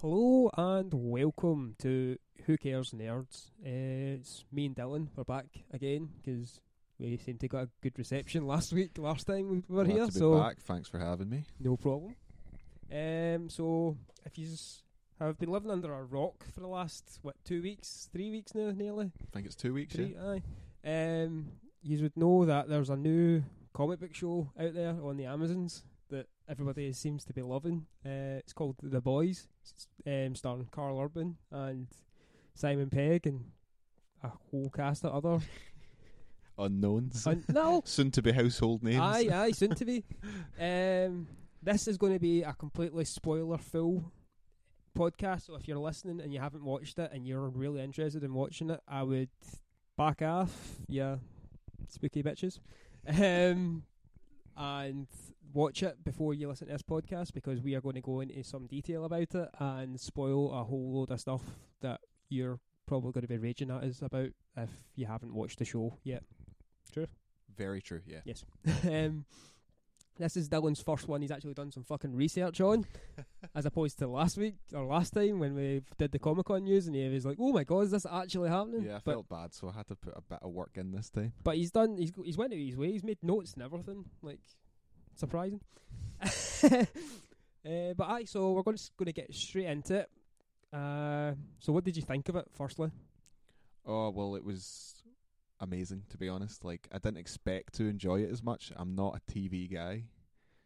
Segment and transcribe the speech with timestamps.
[0.00, 3.50] Hello and welcome to Who Cares Nerds.
[3.62, 5.08] Uh, it's me and Dylan.
[5.14, 6.60] We're back again because
[6.98, 8.92] we seem to got a good reception last week.
[8.96, 10.60] Last time we were Glad here, to be so back.
[10.60, 11.44] Thanks for having me.
[11.58, 12.16] no problem.
[12.90, 14.48] Um, so if you
[15.20, 18.70] have been living under a rock for the last what two weeks, three weeks now,
[18.70, 19.94] nearly I think it's two weeks.
[19.94, 20.38] three, Yeah.
[20.84, 21.22] aye.
[21.24, 23.42] Um, you would know that there's a new
[23.74, 25.84] comic book show out there on the Amazons
[26.50, 27.86] everybody seems to be loving.
[28.04, 29.46] Uh, it's called The Boys,
[30.06, 31.86] um, starring Karl Urban and
[32.54, 33.44] Simon Pegg and
[34.24, 35.44] a whole cast of other.
[36.58, 37.26] Unknowns.
[37.26, 39.00] un- no, Soon to be household names.
[39.00, 40.04] aye, aye, soon to be.
[40.60, 41.26] Um,
[41.62, 44.12] this is going to be a completely spoiler full
[44.98, 45.46] podcast.
[45.46, 48.68] So if you're listening and you haven't watched it and you're really interested in watching
[48.70, 49.30] it, I would
[49.96, 50.54] back off.
[50.86, 51.16] Yeah,
[51.88, 52.58] spooky bitches.
[53.08, 53.84] Um,
[54.54, 55.06] and
[55.52, 58.42] watch it before you listen to this podcast because we are going to go into
[58.44, 61.42] some detail about it and spoil a whole load of stuff
[61.80, 65.64] that you're probably going to be raging at us about if you haven't watched the
[65.64, 66.22] show yet.
[66.92, 67.06] True.
[67.56, 68.00] Very true.
[68.06, 68.20] Yeah.
[68.24, 68.44] Yes.
[68.84, 69.24] um,
[70.18, 72.84] this is Dylan's first one he's actually done some fucking research on,
[73.54, 76.86] as opposed to last week or last time when we did the Comic Con news
[76.86, 79.28] and he was like, "Oh my god, is this actually happening?" Yeah, I but felt
[79.30, 81.32] bad, so I had to put a bit of work in this time.
[81.42, 81.96] but he's done.
[81.96, 82.92] He's he's went out his way.
[82.92, 84.04] He's made notes and everything.
[84.20, 84.40] Like
[85.16, 85.60] surprising.
[86.22, 86.84] uh,
[87.96, 90.10] but aye, so we're going to going to get straight into it.
[90.72, 92.46] Uh, so what did you think of it?
[92.56, 92.90] Firstly,
[93.86, 95.02] Oh well, it was
[95.60, 96.64] amazing to be honest.
[96.64, 98.72] Like I didn't expect to enjoy it as much.
[98.76, 100.04] I'm not a TV guy,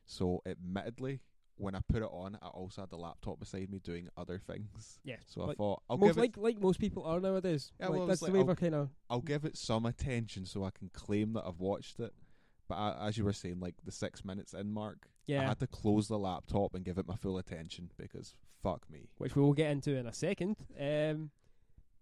[0.07, 1.21] so admittedly,
[1.57, 4.99] when I put it on, I also had the laptop beside me doing other things.
[5.05, 5.17] yeah.
[5.27, 7.73] So I thought I'll most give it, like like most people are nowadays.
[7.81, 8.91] Yeah, like, well, that's it's the way I'll- we're kind of.
[9.09, 12.13] I'll give it some attention so I can claim that I've watched it.
[12.69, 15.43] But I, as you were saying, like the six minutes in mark, yeah.
[15.43, 19.09] I had to close the laptop and give it my full attention because fuck me.
[19.19, 20.57] which we will get into in a second.
[20.81, 21.31] Um,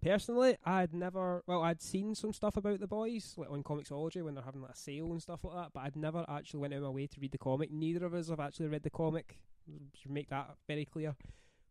[0.03, 4.35] personally, I'd never, well, I'd seen some stuff about the boys, like on Comixology when
[4.35, 6.79] they're having like a sale and stuff like that, but I'd never actually went out
[6.79, 7.71] of my way to read the comic.
[7.71, 9.39] Neither of us have actually read the comic.
[10.01, 11.15] Should make that very clear.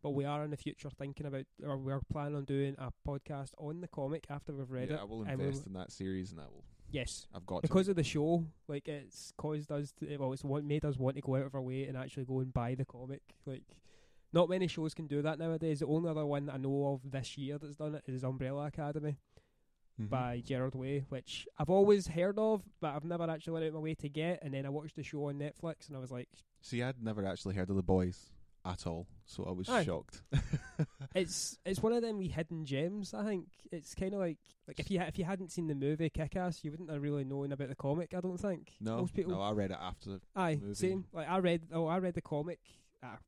[0.02, 3.50] But we are in the future thinking about, or we're planning on doing a podcast
[3.56, 5.00] on the comic after we've read yeah, it.
[5.00, 6.64] I will invest in that series, and I will.
[6.92, 7.90] Yes, I've got because to.
[7.92, 11.22] of the show, like it's caused us to well, it's what made us want to
[11.22, 13.22] go out of our way and actually go and buy the comic.
[13.46, 13.62] Like,
[14.32, 15.80] not many shows can do that nowadays.
[15.80, 18.66] The only other one that I know of this year that's done it is Umbrella
[18.66, 19.16] Academy
[20.00, 20.08] Mhm.
[20.08, 23.74] by Gerard Way, which I've always heard of, but I've never actually went out of
[23.74, 24.42] my way to get.
[24.42, 26.28] And then I watched the show on Netflix, and I was like,
[26.62, 28.30] See, I'd never actually heard of the boys
[28.64, 29.84] at all, so I was Aye.
[29.84, 30.22] shocked.
[31.14, 33.12] it's it's one of them wee hidden gems.
[33.14, 35.74] I think it's kind of like like if you ha- if you hadn't seen the
[35.74, 38.14] movie Kick Ass, you wouldn't have really known about the comic.
[38.16, 38.72] I don't think.
[38.80, 40.10] no, most people no, I read it after.
[40.10, 40.74] The, Aye, movie.
[40.74, 41.04] same.
[41.12, 42.60] Like I read, oh, I read the comic,
[43.02, 43.18] uh, a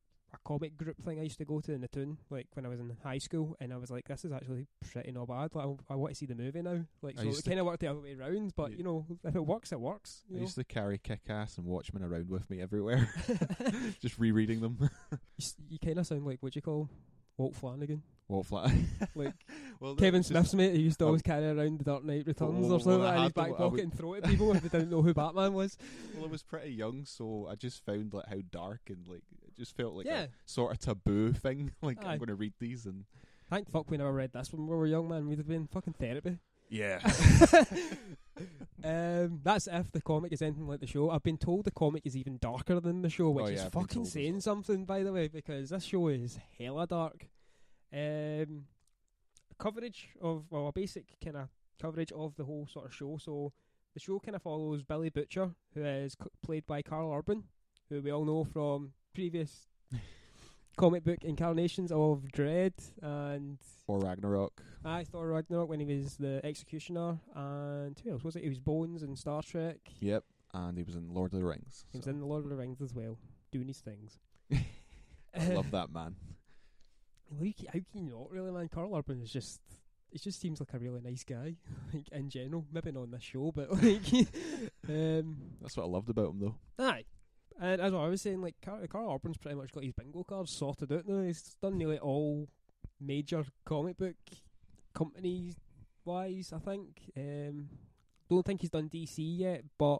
[0.43, 2.79] comic group thing I used to go to in the tune, like when I was
[2.79, 5.53] in high school, and I was like, this is actually pretty not bad.
[5.53, 6.81] Like I, I want to see the movie now.
[7.01, 8.53] Like I so, it kind of worked the other way around.
[8.55, 10.23] But you know, if it works, it works.
[10.29, 10.41] I know?
[10.41, 13.09] used to carry Kick-Ass and Watchmen around with me everywhere,
[14.01, 14.77] just rereading them.
[15.37, 16.89] you, you kind of sound like what do you call
[17.37, 18.71] Walt Flanagan, Walt Flat.
[19.15, 19.33] like
[19.79, 20.73] well, Kevin Smith's mate.
[20.73, 23.13] He used to Um, always carry around the Dark Knight Returns Oh, or something well,
[23.17, 25.13] in his back pocket would- and throw it at people if they didn't know who
[25.13, 25.77] Batman was.
[26.15, 29.23] Well, I was pretty young, so I just found like how dark and like
[29.57, 30.23] just felt like Yeah.
[30.23, 31.71] a sort of taboo thing.
[31.81, 32.13] Like Aye.
[32.13, 33.05] I'm going to read these and
[33.49, 35.27] Thank the fuck we never read this when we were young, man.
[35.27, 36.39] We'd have been fucking therapy.
[36.69, 36.99] yeah.
[38.83, 41.09] um, that's if the comic is anything like the show.
[41.09, 43.65] I've been told the comic is even darker than the show, which Oh, is yeah,
[43.67, 44.41] I've been fucking told as saying well.
[44.41, 47.27] something, by the way, because this show is hella dark.
[47.93, 48.63] Um,
[49.57, 51.49] coverage of well, a basic kind of
[51.79, 53.17] coverage of the whole sort of show.
[53.21, 53.53] So
[53.93, 57.43] the show kind of follows Billy Butcher, who is c- played by Karl Urban,
[57.89, 59.67] who we all know from previous
[60.77, 64.61] comic book incarnations of Dredd and or Ragnarok.
[64.83, 68.43] I Thor Ragnarok when he was the Executioner, and who else was it?
[68.43, 69.77] He was Bones in Star Trek.
[70.01, 71.85] Yep, and he was in Lord of the Rings.
[71.91, 73.17] He was in the Lord of the Rings as well,
[73.51, 74.19] doing his things.
[74.51, 76.15] I love that man.
[77.29, 78.69] Well, you ca- how can you not really, man?
[78.69, 79.59] Karl Urban is just.
[80.11, 81.55] He just seems like a really nice guy,
[81.93, 82.65] like in general.
[82.71, 84.27] Maybe not on this show, but like,
[84.87, 86.55] um, That's what I loved about him, though.
[86.85, 87.03] aye.
[87.59, 90.51] And as I was saying, like Karl, Karl Urban's pretty much got his bingo cards
[90.51, 91.23] sorted out now.
[91.23, 92.49] He's done nearly all
[92.99, 94.15] major comic book
[94.93, 95.55] companies
[96.03, 96.51] wise.
[96.53, 97.11] I think.
[97.15, 97.69] Um,
[98.29, 99.99] don't think he's done DC yet, but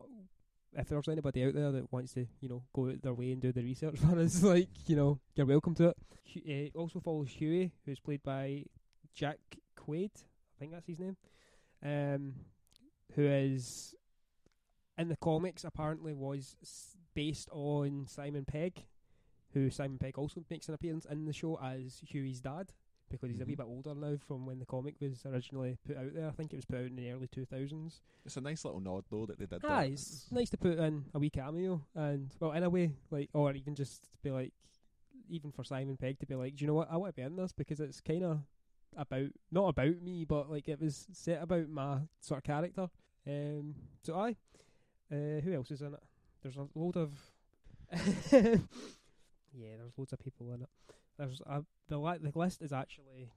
[0.73, 3.41] if there's anybody out there that wants to, you know, go out their way and
[3.41, 6.73] do the research for us, like, you know, you're welcome to it.
[6.75, 8.63] Uh, also follows Huey, who's played by
[9.13, 9.39] Jack
[9.77, 11.17] Quaid, I think that's his name,
[11.83, 12.33] um,
[13.15, 13.95] who is
[14.97, 16.55] in the comics apparently was
[17.13, 18.85] based on Simon Pegg,
[19.53, 22.73] who Simon Pegg also makes an appearance in the show as Huey's dad
[23.09, 23.57] because he's a wee Mhm.
[23.57, 26.27] bit older now from when the comic was originally put out there.
[26.27, 28.01] I think it was put out in the early 2000s.
[28.25, 29.89] It's a nice little nod though that they did Ah, that.
[29.91, 33.53] it's nice to put in a wee cameo, and well, in a way, like, or
[33.53, 34.53] even just be like,
[35.29, 36.91] even for Simon Pegg to be like, do you know what?
[36.91, 38.41] I want to be in this because it's kind of
[38.97, 42.89] about not about me, but like it was set about my sort of character.
[43.27, 44.35] Um, so I,
[45.11, 46.03] uh, who else is in it?
[46.41, 47.11] There's a load of,
[48.31, 48.57] yeah,
[49.77, 50.69] there's loads of people in it.
[51.17, 53.31] There's a, the li- the list is actually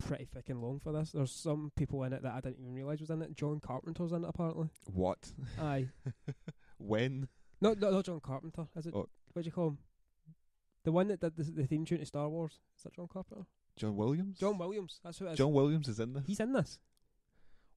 [0.00, 1.12] pretty fucking long for this.
[1.12, 3.36] There's some people in it that I didn't even realise was in it.
[3.36, 4.68] John Carpenter's in it apparently.
[4.92, 5.32] What?
[5.60, 5.88] Aye.
[6.78, 7.28] when?
[7.60, 8.66] No, no, not John Carpenter.
[8.76, 8.94] Is it?
[8.94, 9.08] Oh.
[9.32, 9.78] What do you call him?
[10.84, 12.58] The one that did the, the theme tune to Star Wars.
[12.76, 13.44] Is that John Carpenter?
[13.76, 14.38] John Williams?
[14.38, 15.00] John Williams.
[15.04, 15.38] That's who it is.
[15.38, 16.24] John Williams is in this.
[16.26, 16.78] He's in this.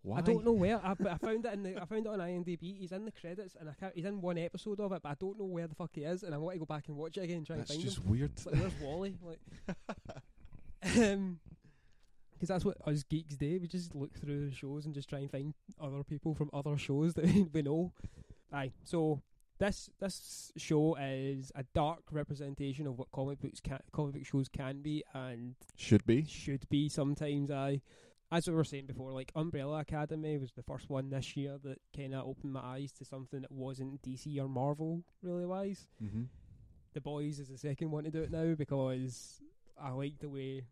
[0.03, 0.17] Why?
[0.17, 0.85] I don't know where.
[0.85, 1.81] I, but I found it in the.
[1.81, 2.77] I found it on IMDb.
[2.77, 3.95] He's in the credits, and I can't.
[3.95, 6.23] He's in one episode of it, but I don't know where the fuck he is,
[6.23, 7.89] and I want to go back and watch it again and try That's and find
[7.89, 8.31] just weird.
[8.31, 9.17] It's like, where's Wally?
[9.25, 11.39] Like, um,
[12.33, 13.59] because that's what us geeks do.
[13.61, 16.77] We just look through the shows and just try and find other people from other
[16.77, 17.93] shows that we know.
[18.51, 19.21] Aye, so
[19.59, 24.49] this this show is a dark representation of what comic books can, comic book shows
[24.49, 26.25] can be and Should be.
[26.25, 27.49] should be sometimes.
[27.49, 27.79] I,
[28.33, 31.79] as we were saying before, like Umbrella Academy was the first one this year that
[31.95, 35.85] kind of opened my eyes to something that wasn't DC or Marvel really wise.
[36.03, 36.23] Mm-hmm.
[36.93, 39.39] The Boys is the second one to do it now because
[39.79, 40.63] I like the way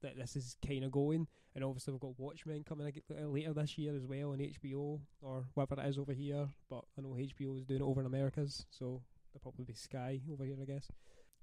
[0.00, 1.26] that this is kind of going.
[1.54, 5.44] And obviously, we've got Watchmen coming uh, later this year as well on HBO or
[5.54, 6.48] whatever it is over here.
[6.70, 9.02] But I know HBO is doing it over in Americas, so
[9.32, 10.90] they'll probably be Sky over here, I guess.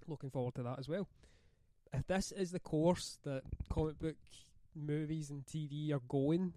[0.07, 1.07] Looking forward to that as well.
[1.91, 4.15] If this is the course that comic book
[4.75, 6.53] movies and TV are going,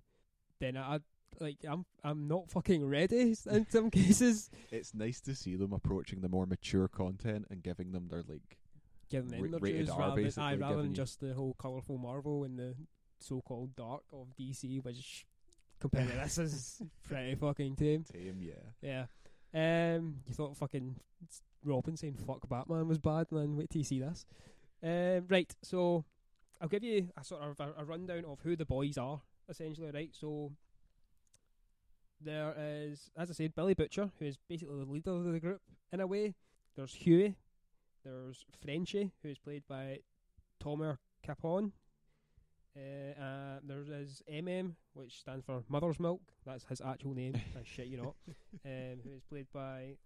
[0.61, 1.01] then I
[1.41, 4.51] like I'm I'm not fucking ready in some cases.
[4.71, 8.59] It's nice to see them approaching the more mature content and giving them their like.
[9.11, 11.99] giving them Ra- their rated R, rather than, aye, rather than just the whole colourful
[11.99, 12.75] Marvel and the
[13.19, 15.27] so-called dark of DC, which
[15.81, 18.05] compared to this is pretty fucking tame.
[18.05, 19.07] Tame, yeah.
[19.55, 19.97] Yeah.
[19.97, 20.97] Um, you thought fucking
[21.65, 23.57] Robin saying "fuck Batman" was bad, man.
[23.57, 24.25] Wait till you see this.
[24.83, 25.55] Um, right.
[25.63, 26.05] So
[26.61, 29.91] I'll give you a sort of a, a rundown of who the boys are, essentially.
[29.93, 30.11] Right.
[30.13, 30.53] So
[32.21, 35.61] there is, as I said, Billy Butcher, who is basically the leader of the group
[35.93, 36.35] in a way.
[36.77, 37.37] There's Huey.
[38.05, 39.99] There's Frenchie, who is played by
[40.63, 41.73] Tomer Capone.
[42.77, 46.21] Uh, uh, there is MM, which stands for Mother's Milk.
[46.45, 47.35] That's his actual name.
[47.57, 48.15] I shit you not.
[48.65, 49.97] Um, who is played by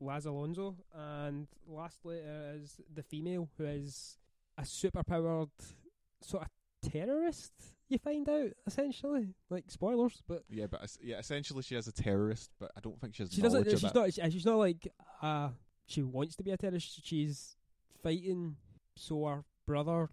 [0.00, 0.76] Laz Alonso.
[0.94, 4.18] And lastly uh, is the female, who is
[4.58, 5.50] a superpowered
[6.22, 7.52] sort of terrorist.
[7.88, 12.50] You find out essentially, like spoilers, but Yeah, but yeah, essentially she has a terrorist,
[12.58, 13.66] but I don't think she has she doesn't.
[13.66, 14.12] of She's not.
[14.12, 14.92] She's not like
[15.22, 15.50] uh
[15.86, 17.06] she wants to be a terrorist.
[17.06, 17.56] She's
[18.02, 18.56] fighting
[18.96, 20.10] so her brother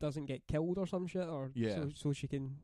[0.00, 1.76] doesn't get killed or some shit, or Yeah.
[1.76, 2.56] so, so she can.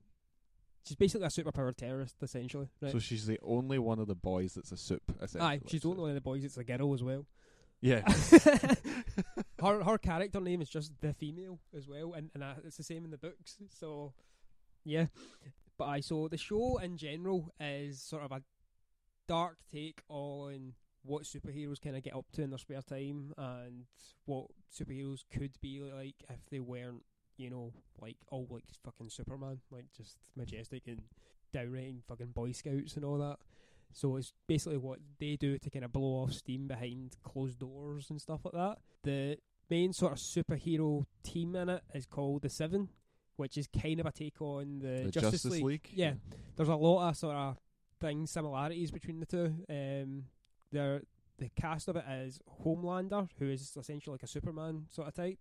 [0.86, 2.68] She's basically a superpowered terrorist, essentially.
[2.82, 2.92] Right?
[2.92, 5.02] So she's the only one of the boys that's a sup.
[5.22, 6.44] Essentially, Aye, she's the only one of the boys.
[6.44, 7.26] It's a girl as well.
[7.80, 8.02] Yeah.
[9.62, 12.82] her her character name is just the female as well, and and uh, it's the
[12.82, 13.56] same in the books.
[13.68, 14.12] So,
[14.84, 15.06] yeah.
[15.78, 18.42] But I so the show in general is sort of a
[19.26, 23.84] dark take on what superheroes kind of get up to in their spare time and
[24.26, 27.02] what superheroes could be like if they weren't,
[27.38, 31.00] you know, like all like fucking Superman, like just majestic and
[31.52, 33.38] downright fucking Boy Scouts and all that.
[33.92, 38.10] So it's basically what they do to kind of blow off steam behind closed doors
[38.10, 38.78] and stuff like that.
[39.02, 42.88] The main sort of superhero team in it is called the Seven,
[43.36, 45.88] which is kind of a take on the, the Justice, League.
[45.92, 46.14] Yeah,
[46.56, 47.56] there's a lot of sort of
[48.00, 49.54] things similarities between the two.
[49.68, 50.24] Um,
[50.72, 51.02] there
[51.38, 55.38] the cast of it is Homelander, who is essentially like a Superman sort of type,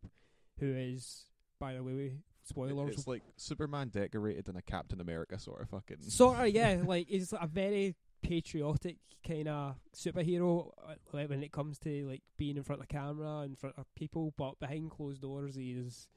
[0.60, 1.26] who is
[1.60, 2.14] by the way
[2.44, 5.98] spoilers It's like Superman decorated in a Captain America sort of fucking.
[6.02, 11.52] sort of yeah like he's a very patriotic kind of superhero uh, like when it
[11.52, 14.90] comes to like being in front of camera and in front of people but behind
[14.90, 16.08] closed doors he's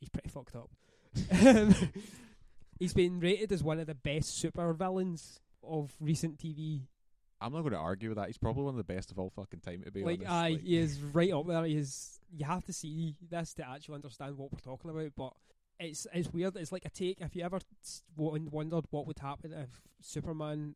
[0.00, 0.70] he's pretty fucked up
[2.78, 6.82] he's been rated as one of the best super villains of recent TV
[7.40, 8.28] I'm not going to argue with that.
[8.28, 9.82] He's probably one of the best of all fucking time.
[9.82, 12.64] To be like honest, aye Like, he is right up there he is you have
[12.64, 15.32] to see this to actually understand what we're talking about but
[15.78, 17.58] it's it's weird it's like a take if you ever
[18.16, 19.68] wondered what would happen if
[20.00, 20.74] Superman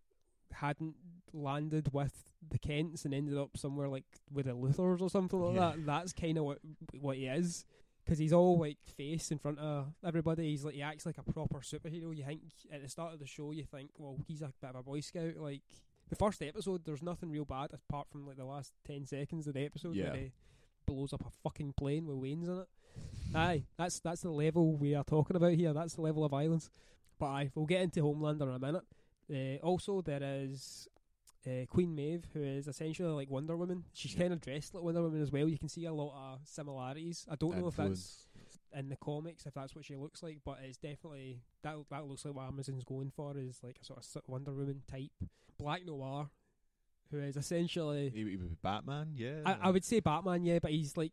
[0.53, 0.95] hadn't
[1.33, 2.13] landed with
[2.51, 5.71] the Kents and ended up somewhere like with the Luthers or something like Yeah.
[5.77, 6.59] that that's kind of what
[7.01, 7.65] what he is
[8.05, 11.23] because he's all like face in front of everybody he's like he acts like a
[11.33, 12.41] proper superhero you think
[12.73, 15.01] at the start of the show you think well he's a bit of a boy
[15.01, 15.61] scout like
[16.09, 19.53] the first episode there's nothing real bad apart from like the last 10 seconds of
[19.55, 20.11] the episode Yeah.
[20.13, 20.33] where he
[20.87, 22.69] blows up a fucking plane with weans in it.
[23.35, 25.75] aye, that's that's the level we are talking about here.
[25.75, 26.71] That's the level of violence.
[27.19, 28.85] But aye, we'll get into Homelander in a minute.
[29.33, 30.89] Uh, also, there is
[31.47, 33.85] uh, Queen Maeve, who is essentially like Wonder Woman.
[33.93, 34.21] She's Yeah.
[34.23, 35.49] kind of dressed like Wonder Woman as well.
[35.49, 37.27] You can see a lot of similarities.
[37.31, 38.27] I don't know if that's
[38.75, 42.25] in the comics if that's what she looks like, but it's definitely that that looks
[42.25, 45.11] like what Amazon's going for is like a sort of Wonder Woman type.
[45.59, 46.29] Black Noir,
[47.11, 49.41] who is essentially He, would be Batman, yeah.
[49.45, 51.13] I, I would say Batman, yeah, but he's like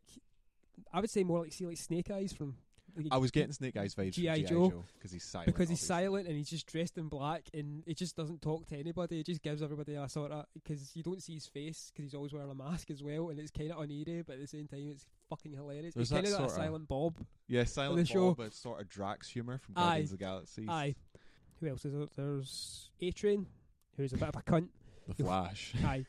[0.92, 2.56] I would say more like see like Snake Eyes from
[2.96, 4.42] like, I was getting Snake Eyes vibes G.I.
[4.42, 4.84] Joe.
[4.98, 5.46] Because he's silent.
[5.46, 6.04] because he's obviously.
[6.06, 9.16] silent and he's just dressed in black and he just doesn't talk to anybody.
[9.18, 12.14] He just gives everybody a sort of because you don't see his face because he's
[12.14, 14.66] always wearing a mask as well, and it's kind of uneasy, but at the same
[14.66, 15.94] time it's fucking hilarious.
[15.94, 17.16] There's he's kind that of sorta- silent Bob.
[17.48, 18.12] Yeah, silent.
[18.12, 20.66] Bob, but sort of Drax humor from Guardians of the Galaxy.
[20.68, 20.94] Aye.
[21.60, 22.06] Who else is there?
[22.16, 23.46] There's A Train,
[23.96, 24.68] who's a bit of a cunt.
[25.08, 25.72] The Flash.
[25.84, 26.04] Aye.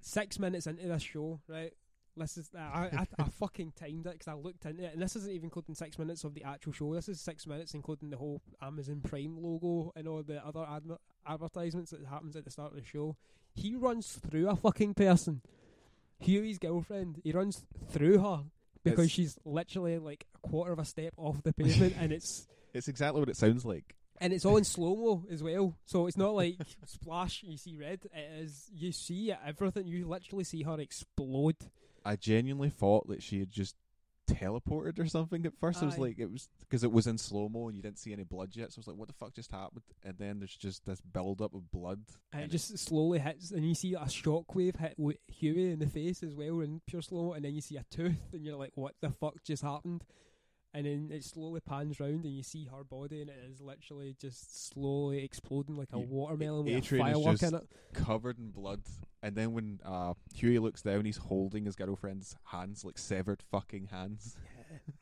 [0.00, 1.72] Six minutes into this show, right?
[2.16, 5.16] This is I, I, I fucking timed it because I looked into it, and this
[5.16, 6.94] isn't even including six minutes of the actual show.
[6.94, 10.98] This is six minutes including the whole Amazon Prime logo and all the other adver-
[11.26, 13.16] advertisements that happens at the start of the show.
[13.54, 15.40] He runs through a fucking person.
[16.20, 17.20] Huey's girlfriend.
[17.24, 18.44] He runs through her
[18.84, 22.46] because It's- she's literally like a quarter of a step off the pavement, and it's
[22.74, 23.96] It's exactly what it sounds like.
[24.18, 25.76] and it's all in slow mo as well.
[25.86, 28.00] So it's not like splash, you see red.
[28.14, 29.86] It is you see everything.
[29.86, 31.56] You literally see her explode.
[32.04, 33.76] I genuinely thought that she had just
[34.30, 35.82] teleported or something at first.
[35.82, 38.12] I was like, it was because it was in slow mo and you didn't see
[38.12, 38.72] any blood yet.
[38.72, 39.82] So I was like, what the fuck just happened?
[40.04, 42.00] And then there's just this build up of blood.
[42.32, 44.96] And it just slowly hits, and you see a shockwave hit
[45.28, 47.32] Huey in the face as well in pure slow mo.
[47.32, 50.04] And then you see a tooth, and you're like, "What the fuck just happened?"
[50.74, 54.16] And then it slowly pans round, and you see her body, and it is literally
[54.18, 57.68] just slowly exploding like a You- watermelon with a firework just- in it.
[57.92, 58.80] covered in blood.
[59.22, 63.88] And then when uh, Huey looks down, he's holding his girlfriend's hands, like severed fucking
[63.88, 64.34] hands.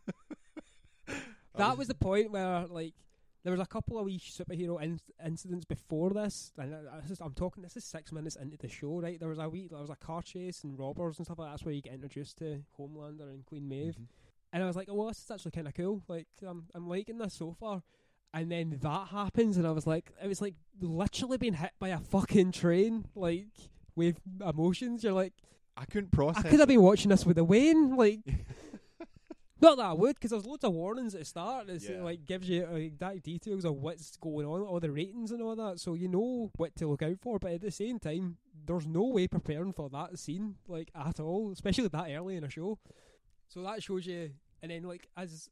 [1.57, 2.95] that was the point where like
[3.43, 7.21] there was a couple of wee superhero in- incidents before this, and I, this is,
[7.21, 7.63] I'm talking.
[7.63, 9.19] This is six minutes into the show, right?
[9.19, 11.53] There was a wee, there was a car chase and robbers and stuff like that.
[11.53, 14.07] That's where you get introduced to Homelander and Queen Maeve, Mhm.
[14.53, 16.03] And I was like, oh, well, this is actually kind of cool.
[16.09, 17.83] Like, I'm I'm liking this so far.
[18.33, 21.89] And then that happens, and I was like, it was like literally being hit by
[21.89, 23.49] a fucking train, like
[23.97, 25.03] with emotions.
[25.03, 25.33] You're like,
[25.77, 26.45] I couldn't process.
[26.45, 28.21] I could have been watching this with a wean, like.
[29.63, 31.69] Not that I would, because there's loads of warnings at the start.
[31.69, 32.03] It's Yeah.
[32.03, 35.79] like gives you exact details of what's going on, all the ratings and all that,
[35.79, 37.39] so you know what to look out for.
[37.39, 41.51] But at the same time, there's no way preparing for that scene like at all,
[41.53, 42.79] especially that early in a show.
[43.53, 44.31] So that shows you,
[44.63, 45.51] and then like as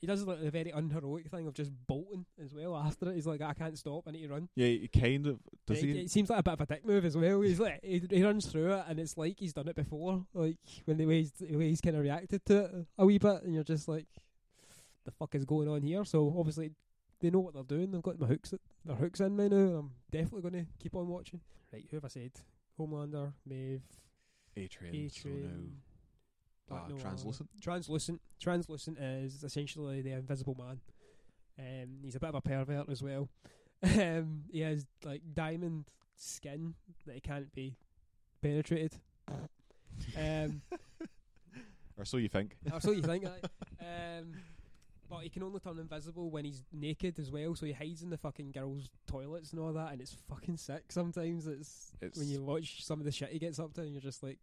[0.00, 3.16] he does like the very unheroic thing of just bolting as well after it.
[3.16, 4.48] He's like, I can't stop, I need to run.
[4.54, 6.00] Yeah, he kind of does it, he?
[6.02, 7.40] it seems like a bit of a dick move as well.
[7.40, 10.24] He's like he, he runs through it, and it's like he's done it before.
[10.32, 13.18] Like when the way he's, the way he's kind of reacted to it a wee
[13.18, 14.06] bit, and you're just like,
[15.04, 16.04] the fuck is going on here?
[16.04, 16.70] So obviously
[17.20, 17.90] they know what they're doing.
[17.90, 18.54] They've got my hooks,
[18.84, 19.56] their hooks in me now.
[19.56, 21.40] I'm definitely going to keep on watching.
[21.72, 22.32] Right, who have I said?
[22.78, 23.82] Homelander, Maeve,
[24.56, 25.10] A-Train.
[25.10, 25.28] So
[26.70, 27.00] now, A-Train, Black uh, Noir.
[27.00, 27.48] translucent.
[27.60, 28.20] Translucent.
[28.40, 30.80] Translucent is essentially the Invisible Man.
[31.58, 33.28] Um, he's a bit of a pervert as well.
[33.84, 37.76] Um, he has like diamond skin that he can't be
[38.40, 38.94] penetrated.
[40.16, 40.62] Um,
[41.98, 42.56] Or so you think.
[42.72, 43.26] or so you think.
[43.26, 43.40] aye.
[44.18, 44.32] Um,
[45.10, 47.54] but he can only turn invisible when he's naked as well.
[47.54, 50.84] So he hides in the fucking girls' toilets and all that, and it's fucking sick.
[50.90, 53.92] Sometimes it's, It's when you watch some of the shit he gets up to, and
[53.92, 54.38] you're just like,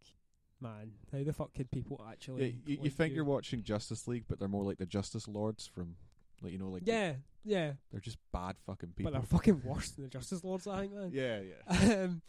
[0.60, 2.60] man, how the fuck can people actually?
[2.66, 5.66] yeah, you, you think you're watching Justice League, but they're more like the Justice Lords
[5.66, 5.96] from,
[6.42, 7.12] like you know, like the- Yeah,
[7.44, 7.72] yeah.
[7.90, 9.12] they're just bad fucking people.
[9.12, 11.10] But they're fucking worse than the Justice Lords, I think, man.
[11.12, 11.94] yeah, yeah.
[12.04, 12.22] um,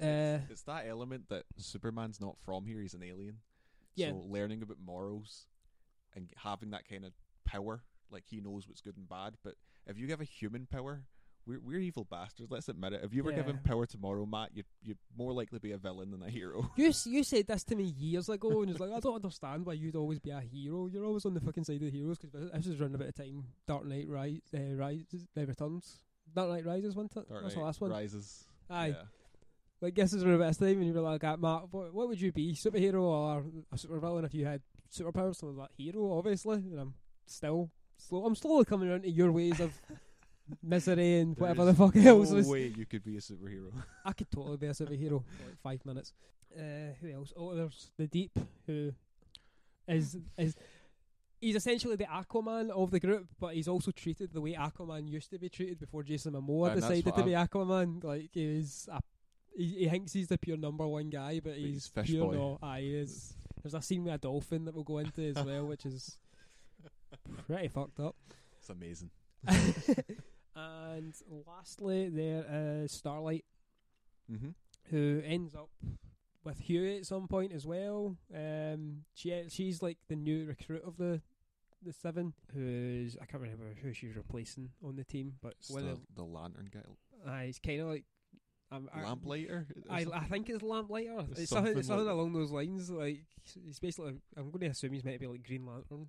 [0.00, 3.38] uh, it's that element that Superman's not from here; he's an alien.
[3.94, 4.10] Yeah.
[4.10, 5.46] So learning about morals
[6.14, 7.12] and having that kind of
[7.46, 9.34] power, like he knows what's good and bad.
[9.42, 9.54] But
[9.86, 11.04] if you give a human power,
[11.46, 12.50] we're we're evil bastards.
[12.50, 13.00] Let's admit it.
[13.04, 16.22] If you were given power tomorrow, Matt, you'd you'd more likely be a villain than
[16.22, 16.70] a hero.
[16.76, 19.64] you s- you said this to me years ago, and it's like I don't understand
[19.66, 20.86] why you'd always be a hero.
[20.86, 23.22] You're always on the fucking side of the heroes because this is around about the
[23.22, 26.02] time Dark Knight Rise, uh, Rises, uh, Returns.
[26.34, 27.28] Dark Knight Rises, wasn't it?
[27.28, 27.90] Dark That's Knight the last one.
[27.90, 28.44] Rises.
[28.68, 28.86] Aye.
[28.88, 29.02] Yeah.
[29.80, 32.08] Like this is around about this time, and you were like, ah, Matt, what, what
[32.08, 35.36] would you be, superhero or a supervillain if you had superpowers?
[35.36, 36.56] So I was like, hero, obviously.
[36.56, 36.94] And I'm
[37.26, 38.24] still slow.
[38.24, 39.72] I'm slowly coming around to your ways of
[40.62, 42.46] misery and whatever the fuck no else was.
[42.46, 43.72] way you could be a superhero.
[44.04, 46.12] I could totally be a superhero for like five minutes.
[46.56, 47.32] Uh, who else?
[47.36, 48.92] Oh, there's the Deep, who
[49.88, 50.56] is is
[51.40, 55.30] he's essentially the Aquaman of the group, but he's also treated the way Aquaman used
[55.30, 58.02] to be treated before Jason Momoa And decided to be Aquaman.
[58.02, 59.00] Like he's a,
[59.56, 62.34] he, he thinks he's the pure number one guy, but, he's he's, Fish pure Boy.
[62.34, 62.58] no.
[62.62, 63.34] Aye, he is.
[63.62, 66.18] There's a scene with a dolphin that we'll go into as well, which is
[67.46, 68.16] pretty fucked up.
[68.58, 69.10] It's amazing.
[70.56, 71.14] and
[71.46, 72.44] lastly, there
[72.84, 73.44] is Starlight,
[74.32, 74.48] Mm-hmm.
[74.90, 75.70] who ends up
[76.44, 78.16] with Huey at some point as well.
[78.34, 81.20] Um, she she's like the new recruit of the
[81.82, 86.00] the seven, who's I can't remember who she's replacing on the team, but one the,
[86.16, 86.80] the lantern guy,
[87.30, 88.04] uh, it's kind of like
[88.72, 89.68] um, lamplighter.
[89.88, 91.24] I, I think it's Lamplighter.
[91.30, 92.90] It's It's something, something like along those lines.
[92.90, 93.20] Like
[93.64, 96.08] he's basically, I'm going to assume he's meant to be like Green Lantern,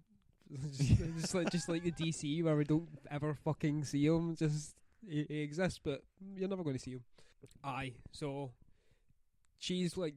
[0.78, 4.36] just, just like just like the DC where we don't ever fucking see him.
[4.36, 4.76] Just
[5.08, 6.04] he, he exists, but
[6.36, 7.04] you're never going to see him.
[7.64, 8.52] Aye, so
[9.58, 10.16] she's like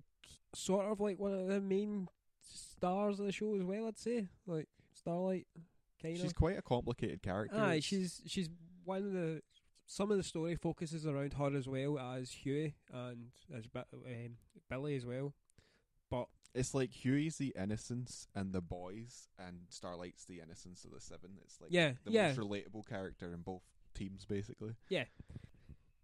[0.54, 2.08] sort of like one of the main
[2.40, 3.86] stars of the show as well.
[3.86, 5.46] I'd say like Starlight,
[6.00, 6.22] kind of.
[6.22, 7.56] She's quite a complicated character.
[7.58, 8.48] Aye, she's she's
[8.84, 9.42] one of the.
[9.86, 14.36] Some of the story focuses around her as well as Huey and as um,
[14.68, 15.34] Billy as well.
[16.08, 21.00] But It's like Huey's the innocence and the boys, and Starlight's the innocence of the
[21.00, 21.30] seven.
[21.44, 22.28] It's like Yeah, the yeah.
[22.28, 23.62] most relatable character in both
[23.94, 24.74] teams, basically.
[24.88, 25.04] Yeah.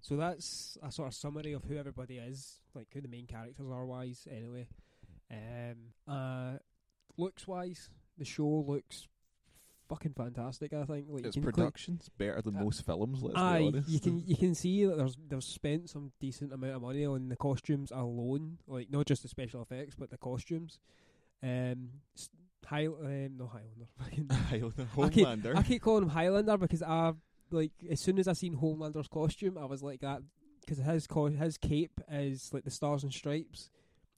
[0.01, 3.67] So that's a sort of summary of who everybody is, like who the main characters
[3.69, 4.29] are wise.
[4.31, 4.69] Anyway,
[5.33, 5.77] um,
[6.07, 6.59] uh,
[7.17, 9.09] looks wise, the show looks
[9.89, 10.73] fucking fantastic.
[10.73, 13.23] I think like Its you can click- production's better than Uh, most films.
[13.23, 13.89] Let's Aye, be honest.
[13.89, 17.29] you can you can see that there's they've spent some decent amount of money on
[17.29, 20.79] the costumes alone, like not just the special effects but the costumes.
[21.43, 21.91] Um,
[22.65, 23.87] High, um, no Highlander.
[24.51, 25.57] Highlander, I keep- Homelander.
[25.57, 27.13] I keep calling him Highlander because I
[27.53, 30.21] like as soon as I seen Homelander's costume, I was like that
[30.63, 33.71] because his co- his cape is like the stars and stripes,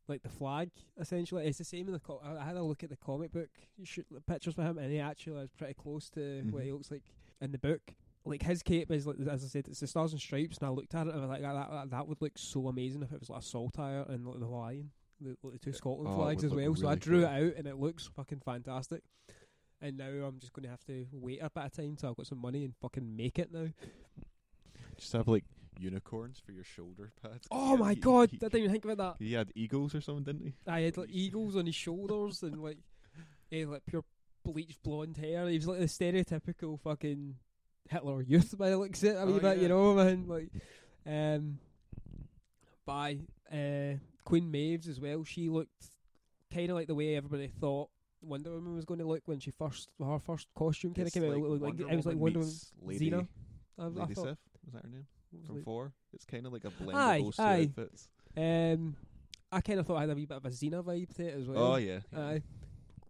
[0.08, 1.46] like the flag essentially.
[1.46, 1.98] It's the same in the.
[1.98, 3.48] Co- I had a look at the comic book
[4.26, 6.60] pictures for him, and he actually is pretty close to what mm-hmm.
[6.60, 7.04] he looks like
[7.40, 7.82] in the book.
[8.24, 10.70] Like his cape is like as I said, it's the stars and stripes, and I
[10.70, 13.12] looked at it and I was like that that, that would look so amazing if
[13.12, 16.16] it was like a saltire and like, the lion, the, like the two Scotland Oh,
[16.16, 16.74] flags as well.
[16.74, 17.30] so I drew cool.
[17.30, 19.02] it out and it looks fucking fantastic.
[19.80, 22.16] And now I'm just going to have to wait a bit of time till I've
[22.16, 23.68] got some money and fucking make it now.
[24.96, 25.44] Just have like
[25.78, 27.46] unicorns for your shoulder pads.
[27.50, 29.24] Oh my he- god, he, I didn't even think about that.
[29.24, 30.54] he had eagles or something, didn't he?
[30.66, 32.78] I had like eagles on his shoulders and like,
[33.52, 34.04] eh, like pure
[34.44, 35.46] bleached blonde hair.
[35.48, 37.36] He was like the stereotypical fucking
[37.90, 39.16] Hitler youth by the looks of it.
[39.18, 39.62] I mean, Oh, but yeah.
[39.62, 40.50] you know, man, like,
[41.06, 41.58] um,
[42.86, 43.18] by
[43.52, 45.24] uh, Queen Maeve's as well.
[45.24, 45.70] She looked
[46.52, 47.90] kind of like the way everybody thought
[48.22, 51.24] Wonder Woman was going to look when she first her first costume kind of came
[51.24, 51.30] out.
[51.30, 52.54] Like looked like Wonder it was like Wonder Woman.
[52.82, 53.28] Lady, Xena.
[53.78, 54.38] I, I Lady thought, Sif.
[54.64, 55.06] Was that her name
[55.46, 55.92] from like- Thor?
[56.12, 57.62] It's kind of like a blend Aye, of those two aye.
[57.62, 58.08] outfits.
[58.36, 58.96] Um,
[59.50, 61.34] I kind of thought I had a wee bit of a Xena vibe to it
[61.34, 61.72] as well.
[61.72, 62.18] Oh yeah, yeah.
[62.20, 62.42] Aye.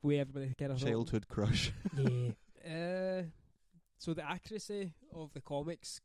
[0.02, 1.72] Way everybody kind of childhood crush.
[1.96, 2.30] Yeah.
[2.64, 3.22] uh,
[3.98, 6.00] so the accuracy of the comics,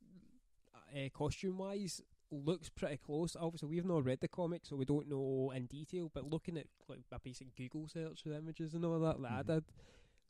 [0.96, 3.36] uh, costume wise, looks pretty close.
[3.40, 6.10] Obviously, we've not read the comics, so we don't know in detail.
[6.12, 9.40] But looking at like a basic Google search for images and all that that Mhm.
[9.40, 9.64] I did,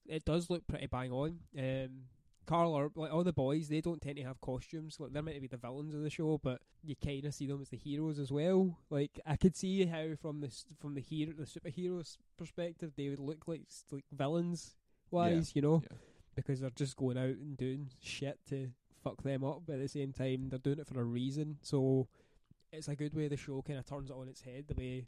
[0.08, 1.40] it does look pretty bang on.
[1.58, 2.06] Um,
[2.46, 4.98] Karl or like all the boys, they don't tend to have costumes.
[5.00, 7.48] Like they're meant to be the villains of the show, but you kind of see
[7.48, 8.78] them as the heroes as well.
[8.90, 13.10] Like I could see how from the s- from the hero the superheroes perspective, they
[13.10, 14.76] would look like like villains
[15.12, 15.98] wise, you know, Yeah.
[16.36, 18.72] because they're just going out and doing shit to
[19.04, 19.64] fuck them up.
[19.66, 21.58] But at the same time, they're doing it for a reason.
[21.62, 22.08] So
[22.72, 24.66] it's a good way the show kind of turns it on its head.
[24.68, 25.08] The way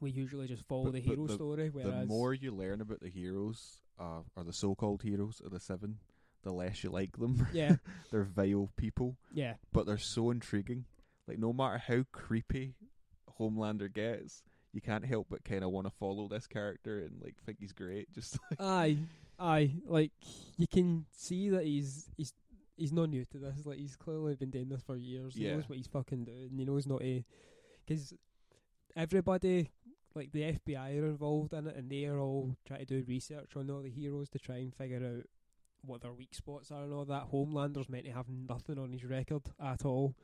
[0.00, 1.68] we usually just follow But- the hero the- story.
[1.70, 6.00] the more you learn about the heroes, uh, or the so-called heroes of the seven,
[6.44, 7.46] the less you like them.
[7.52, 7.76] yeah,
[8.10, 10.84] they're vile people, yeah, but they're so intriguing.
[11.26, 12.74] Like no matter how creepy
[13.40, 17.34] Homelander gets, you can't help but kind of want to follow this character and like
[17.44, 18.12] think he's great.
[18.14, 18.96] Just like, aye,
[19.38, 19.70] aye.
[19.86, 20.12] Like
[20.58, 22.32] you can see that he's he's
[22.76, 23.64] he's not new to this.
[23.64, 25.34] Like he's clearly been doing this for years.
[25.34, 25.54] He Yeah.
[25.56, 26.50] knows what he's fucking doing.
[26.56, 27.22] He knows not to
[27.86, 28.12] because
[28.96, 29.70] everybody.
[30.16, 33.56] Like the FBI are involved in it, and they are all trying to do research
[33.56, 35.24] on all the heroes to try and figure out
[35.86, 37.24] what their weak spots are and all that.
[37.24, 40.14] Homelander's meant to have nothing on his record at all.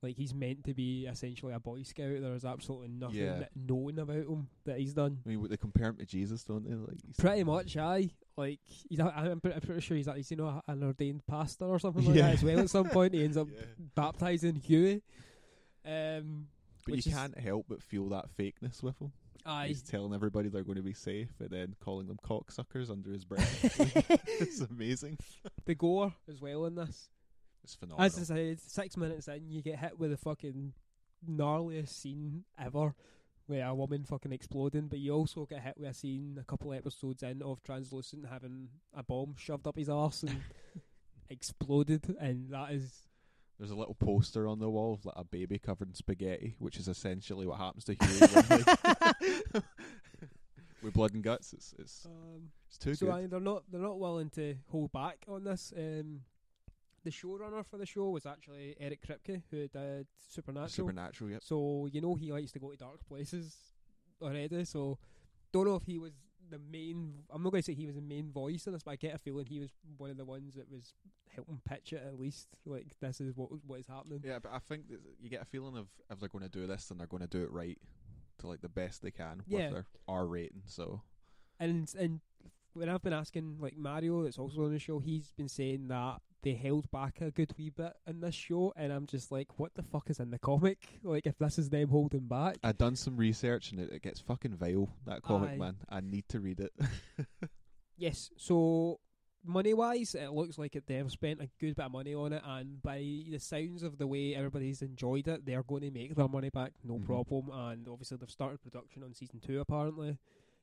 [0.00, 2.20] Like he's meant to be essentially a boy scout.
[2.20, 3.44] There is absolutely nothing Yeah.
[3.56, 5.18] known about him that he's done.
[5.26, 6.74] I mean, they compare him to Jesus, don't they?
[6.76, 8.10] Like Pretty much, aye.
[8.36, 11.26] Like he's, a, I'm, pretty, I'm pretty sure he's, a, he's you know an ordained
[11.26, 12.26] pastor or something like Yeah.
[12.28, 12.60] that as well.
[12.60, 13.64] At some point, he ends up Yeah.
[13.96, 15.02] baptizing Huey.
[15.84, 16.46] Um,
[16.86, 19.12] But you can't help but feel that fakeness with him.
[19.48, 19.68] Aye.
[19.68, 23.24] He's telling everybody they're going to be safe, and then calling them cocksuckers under his
[23.24, 23.80] breath.
[24.40, 25.18] it's amazing.
[25.64, 27.08] the gore as well in this.
[27.64, 28.06] It's phenomenal.
[28.06, 30.74] As I said, six minutes in, you get hit with the fucking
[31.28, 32.94] gnarliest scene ever,
[33.48, 34.88] with a woman fucking exploding.
[34.88, 38.68] But you also get hit with a scene a couple episodes in of Translucent having
[38.94, 40.42] a bomb shoved up his arse and
[41.28, 43.07] exploded, and that is
[43.58, 46.76] There's a little poster on the wall of like a baby covered in spaghetti, which
[46.76, 49.62] is essentially what happens to Huey.
[50.82, 51.52] with blood and guts.
[51.52, 53.14] It's it's um, it's too so good.
[53.14, 55.72] I, they're not they're not willing to hold back on this.
[55.76, 56.20] Um,
[57.04, 60.68] the showrunner for the show was actually Eric Kripke, who did Supernatural.
[60.68, 61.42] Supernatural, yep.
[61.42, 63.56] So you know he likes to go to dark places
[64.20, 64.64] already.
[64.64, 64.98] So
[65.52, 66.12] don't know if he was
[66.50, 67.14] the main.
[67.30, 69.14] I'm not going to say he was the main voice in this, but I get
[69.14, 70.94] a feeling he was one of the ones that was
[71.34, 72.48] helping pitch it at least.
[72.64, 74.20] Like this is what what is happening.
[74.24, 76.66] Yeah, but I think that you get a feeling of if they're going to do
[76.66, 77.78] this, then they're going to do it right
[78.38, 79.64] to like the best they can Yeah.
[79.64, 80.62] with their R rating.
[80.66, 81.02] So
[81.60, 82.20] And and
[82.74, 86.20] when I've been asking like Mario, that's also on the show, he's been saying that
[86.42, 89.74] they held back a good wee bit in this show, and I'm just like, what
[89.74, 90.78] the fuck is in the comic?
[91.02, 92.56] Like if this is them holding back.
[92.62, 94.88] I've done some research and it, it gets fucking vile.
[95.06, 95.56] That comic, Aye.
[95.56, 95.76] man.
[95.88, 96.72] I need to read it.
[98.00, 98.30] Yes.
[98.36, 99.00] So
[99.44, 102.42] money wise, it looks like it they've spent a good bit of money on it,
[102.46, 106.28] and by the sounds of the way everybody's enjoyed it, they're going to make their
[106.28, 107.06] money back, no Mhm.
[107.06, 107.50] problem.
[107.50, 110.16] And obviously, they've started production on season two apparently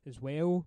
[0.05, 0.65] as well,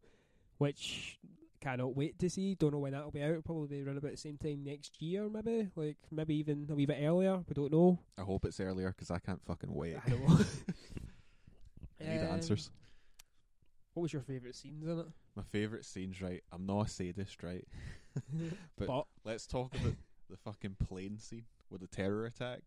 [0.59, 1.19] which
[1.61, 2.55] cannot wait to see.
[2.55, 3.45] Don't know when that'll be out.
[3.45, 5.69] Probably around about the same time next year, maybe.
[5.77, 7.37] Like maybe even a wee bit earlier.
[7.49, 7.99] We don't know.
[8.19, 9.97] I hope it's earlier because I can't fucking wait.
[10.07, 10.27] I know.
[12.01, 12.71] I need Um, answers.
[13.95, 15.07] What was your favourite scenes in it?
[15.35, 16.43] My favourite scenes, right?
[16.53, 17.67] I'm not a sadist, right?
[18.77, 19.95] But- but Let's talk about
[20.31, 22.61] the fucking plane scene with the terror attack.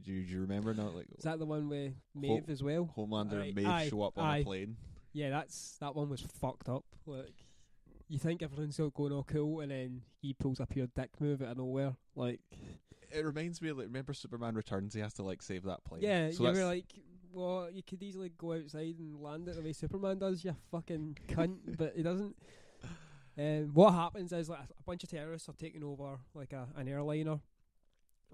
[0.00, 0.90] Do you, do you remember now?
[0.90, 2.88] Like is that the one where Maeve as well?
[2.96, 4.38] Homelander and Maeve aye, show up on aye.
[4.38, 4.76] a plane.
[5.12, 6.84] Yeah, that's that one was fucked up.
[7.04, 7.34] Like,
[8.08, 11.42] you think everything's all going all cool, and then he pulls up your dick move
[11.42, 11.94] out of nowhere.
[12.16, 12.40] Like,
[13.10, 14.94] It reminds me of like remember Superman Returns.
[14.94, 16.02] He has to like save that plane.
[16.02, 16.86] yeah, so you were like,
[17.32, 20.44] well, you could easily go outside and land it the way Superman does.
[20.44, 22.36] You fucking cunt, but he doesn't.
[23.38, 26.88] Um, what happens is like a bunch of terrorists are taking over like a, an
[26.88, 27.40] airliner,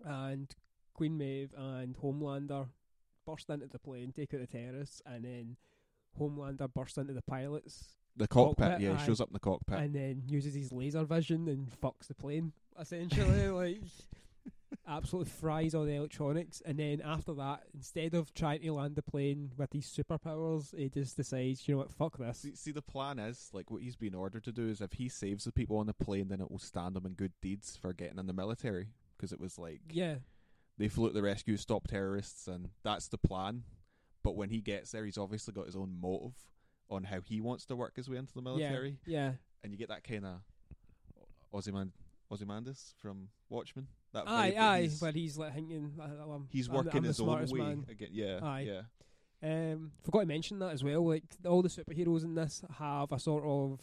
[0.05, 0.55] and
[0.95, 2.69] Queen Maeve and Homelander
[3.27, 5.57] burst into the plane, take out the terrorists, and then
[6.19, 8.69] Homelander burst into the pilots the cockpit.
[8.69, 8.97] cockpit, yeah, aye.
[8.97, 9.79] he shows up in the cockpit.
[9.79, 13.81] and then uses his laser vision and fucks the plane essentially like
[14.87, 19.03] absolutely fries all the electronics and then after that instead of trying to land the
[19.03, 22.83] plane with his superpowers he just decides you know what fuck this See, see, the
[22.83, 25.79] plan is like what he's been ordered to do is if he saves the people
[25.79, 28.33] on the plane, then it will stand him in good deeds for getting in the
[28.33, 28.89] military.
[29.17, 30.17] Because it was like yeah
[30.77, 33.63] they flew at the rescue, stop terrorists, and that's the plan.
[34.23, 36.35] But when he gets there, he's obviously got his own motive
[36.91, 39.89] on how he wants to work his way into the military, yeah and you get
[39.89, 40.41] that kind of
[41.53, 41.93] Ozyman-
[42.31, 43.87] Ozymandias from Watchmen.
[44.13, 47.21] That aye aye he's, where he's like thinking uh, he's I'm working I'm the his
[47.21, 47.87] own way man.
[47.91, 48.09] again.
[48.13, 48.61] Yeah, Aye.
[48.61, 48.83] yeah.
[49.43, 51.07] Um, forgot to mention that as well.
[51.07, 53.81] Like all the superheroes in this have a sort of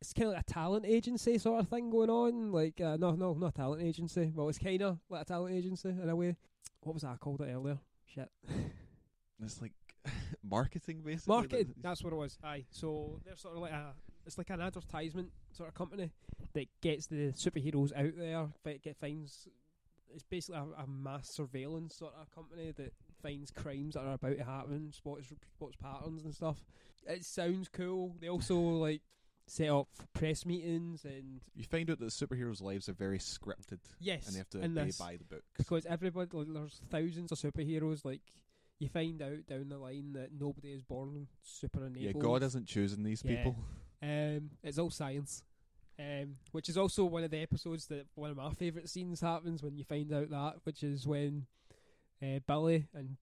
[0.00, 2.52] it's kind of like a talent agency sort of thing going on.
[2.52, 4.32] Like uh, no, no, not a talent agency.
[4.34, 6.36] Well, it's kind of like a talent agency in a way.
[6.80, 7.78] What was that I called it earlier?
[8.06, 8.30] Shit,
[9.42, 9.72] It's like
[10.48, 11.34] marketing, basically.
[11.34, 11.66] marketing.
[11.68, 12.38] that- That's what it was.
[12.44, 13.94] Aye, so they're sort of like a
[14.26, 16.10] it's like an advertisement sort of company
[16.54, 18.48] that gets the superheroes out there.
[18.82, 19.48] Get finds
[20.12, 24.38] it's basically a, a mass surveillance sort of company that finds crimes that are about
[24.38, 25.26] to happen, spots
[25.56, 26.64] spots patterns and stuff.
[27.06, 28.14] It sounds cool.
[28.20, 29.02] They also like
[29.46, 33.80] set up press meetings and You find out that the superheroes' lives are very scripted,
[34.00, 35.44] yes, and they have to obey by the books.
[35.58, 38.04] because everybody like, there's thousands of superheroes.
[38.06, 38.22] Like
[38.78, 42.04] you find out down the line that nobody is born super enabled.
[42.16, 42.20] yeah.
[42.20, 43.36] God isn't choosing these Yeah.
[43.36, 43.56] people.
[44.02, 45.42] Um, it's all science.
[45.98, 49.62] Um, which is also one of the episodes that one of my favourite scenes happens
[49.62, 51.46] when you find out that, which is when
[52.20, 53.16] uh, Billy and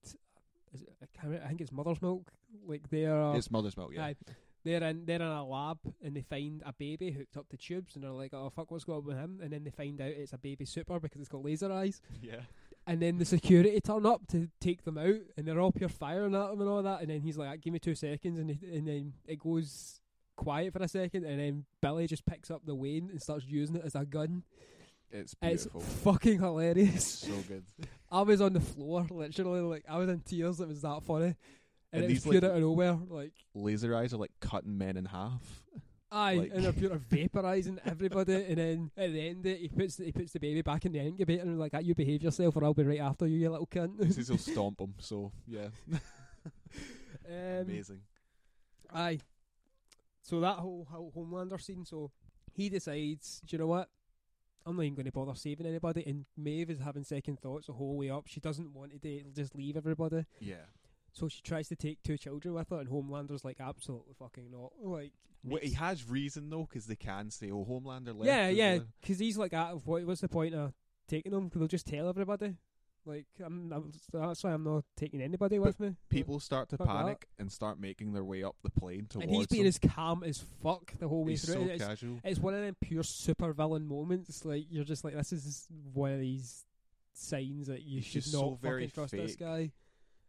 [0.73, 2.33] is it, I, can't remember, I think it's Mother's Milk,
[2.67, 4.07] like they are It's Mother's Milk, yeah.
[4.07, 4.17] aye,
[4.65, 7.95] they're in they're in a lab and they find a baby hooked up to tubes
[7.95, 9.41] and they're like, oh fuck, what's going on with him?
[9.43, 12.01] And then they find out it's a baby super because it's got laser eyes.
[12.23, 12.41] yeah.
[12.87, 16.35] And then the security turn up to take them out, and they're all pure firing
[16.35, 17.01] at him and all that.
[17.01, 20.01] And then he's like, "Give me two seconds," and he, and then it goes
[20.37, 23.77] quiet for a second, and then Billy just picks up the wean and starts using
[23.77, 24.43] it as a gun.
[25.13, 25.81] It's beautiful.
[25.81, 27.05] It's fucking hilarious.
[27.07, 27.65] so good.
[28.11, 30.59] I was on the floor, literally, like I was in tears.
[30.59, 31.37] It was that funny,
[31.93, 32.99] and, And it was pure like- out of nowhere.
[33.09, 35.62] Like, Laser eyes are like cutting men in half.
[36.13, 38.35] Aye, Like- and they're pure vaporizing everybody.
[38.35, 41.43] And then at the end, he puts he puts the baby back in the incubator
[41.43, 44.05] and like, "Ah, "You behave yourself, or I'll be right after you, you little cunt."
[44.05, 44.95] He says he'll stomp him.
[44.99, 48.01] So yeah, um, amazing.
[48.95, 49.21] Aye.
[50.23, 52.11] So that whole, whole Homelander scene, so
[52.53, 53.89] he decides, do you know what?
[54.65, 56.05] I'm not even going to bother saving anybody.
[56.07, 58.29] And Maeve is having second thoughts the whole way up.
[58.29, 60.25] She doesn't want to date, just leave everybody.
[60.39, 60.67] Yeah.
[61.13, 64.73] So she tries to take two children with her, and Homelander's like, absolutely fucking not.
[64.83, 65.13] Like,
[65.45, 69.19] Well, he has reason though, because they can say, "Oh, Homelander left." yeah, yeah, because
[69.19, 70.73] he's like, ah, what, what's the point of
[71.09, 71.45] taking them?
[71.49, 72.55] Because they'll just tell everybody.
[73.05, 75.97] Like I'm, I'm that's why I'm not taking anybody with me.
[76.09, 76.93] People start to Fuck that.
[76.95, 79.67] panic and start making their way up the plane towards and he's being him.
[79.69, 81.55] as calm as fuck the whole way He's through.
[81.67, 82.21] so it's, casual.
[82.23, 84.45] it's one of them pure super villain moments.
[84.45, 86.65] Like you're just like, this is one of these
[87.13, 89.73] signs that you He's should not so very fucking trust this guy.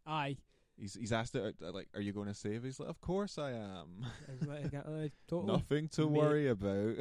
[0.07, 0.37] Aye,
[0.83, 3.37] He's he's asked it uh, like, "Are you going to save?" He's like, "Of course
[3.37, 4.05] I am.
[4.05, 5.45] Uh.
[5.45, 6.19] Nothing to Mate.
[6.19, 6.95] worry about."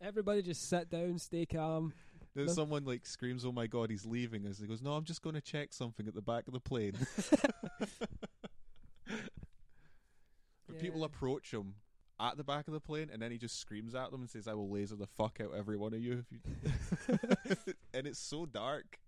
[0.00, 1.92] Everybody just sit down, stay calm.
[2.34, 2.52] then No.
[2.52, 5.34] someone like screams, "Oh my god, he's leaving!" As he goes, "No, I'm just going
[5.34, 6.94] to check something at the back of the plane."
[10.66, 11.74] But People approach him
[12.18, 14.48] at the back of the plane, and then he just screams at them and says,
[14.48, 16.24] "I will laser the fuck out every one of you."
[17.44, 17.74] If you...
[17.92, 18.98] and it's so dark.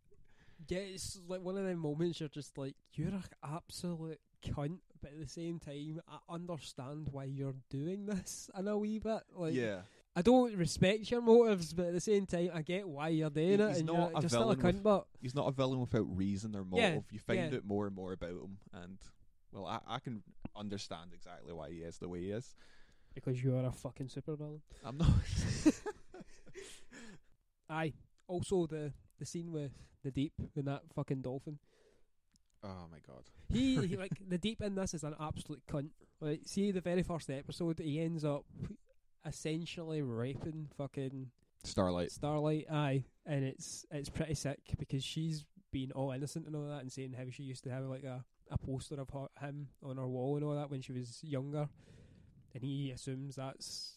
[0.69, 5.13] Yeah, it's like one of them moments you're just like, you're an absolute cunt, but
[5.13, 9.21] at the same time, I understand why you're doing this in a wee bit.
[9.35, 9.81] Like, yeah,
[10.17, 13.49] I don't respect your motives, but at the same time, I get why you're doing
[13.49, 15.35] He- it, he's and not you're, a you're still a villain cunt, with- but he's
[15.35, 17.05] not a villain without reason or Yeah, motive.
[17.13, 17.59] You find yeah.
[17.59, 18.99] out more and more about him, and
[19.53, 20.23] well, I, I can
[20.57, 22.55] understand exactly why he is the way he is.
[23.15, 24.61] because you are a fucking supervillain.
[24.85, 25.09] I'm not.
[27.69, 27.93] Aye.
[28.29, 29.73] Also, the the scene with
[30.05, 31.59] the deep and that fucking dolphin.
[32.65, 33.25] oh my god.
[33.49, 35.91] He, he like the deep in this is an absolute cunt.
[36.21, 38.45] Like, see the very first episode, he ends up
[39.27, 41.31] essentially raping fucking
[41.67, 42.13] Starlight.
[42.13, 42.67] Starlight.
[42.71, 46.93] Aye, and it's it's pretty sick because she's been all innocent and all that, and
[46.93, 50.07] saying how she used to have like a a poster of her, him on her
[50.07, 51.69] wall and all that when she was younger,
[52.55, 53.95] and he assumes that's.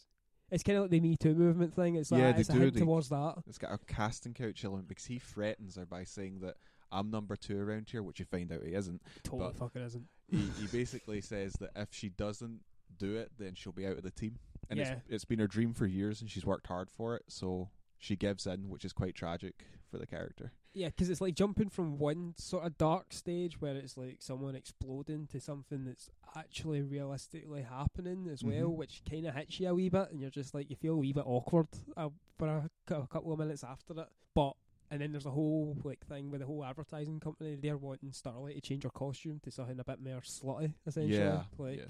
[0.51, 1.95] It's kind of like the Me Too movement thing.
[1.95, 3.35] It's like Yeah, it's a do, hint they- towards that.
[3.47, 6.55] It's got a casting couch element because he threatens her by saying that
[6.91, 9.01] I'm number two around here, which you find out he isn't.
[9.23, 10.05] Totally fucking isn't.
[10.27, 12.61] He, he basically says that if she doesn't
[12.97, 14.39] do it, then she'll be out of the team.
[14.69, 14.93] And Yeah.
[14.93, 17.23] it's, it's been her dream for years, and she's worked hard for it.
[17.27, 20.51] So she gives in, which is quite tragic for the character.
[20.73, 24.55] Yeah, because it's like jumping from one sort of dark stage where it's like someone
[24.55, 28.75] exploding to something that's actually realistically happening as well, Mhm.
[28.77, 30.97] which kind of hits you a wee bit, and you're just like you feel a
[30.97, 34.07] wee bit awkward uh, for a, a couple of minutes after it.
[34.35, 34.53] But
[34.91, 37.55] and then there's a whole like thing with the whole advertising company.
[37.55, 41.17] They're wanting Starlight to change her costume to something a bit more slutty, essentially.
[41.19, 41.85] Yeah, like, yeah.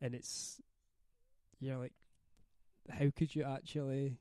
[0.00, 0.60] and it's
[1.60, 1.92] you're like,
[2.90, 4.18] how could you actually?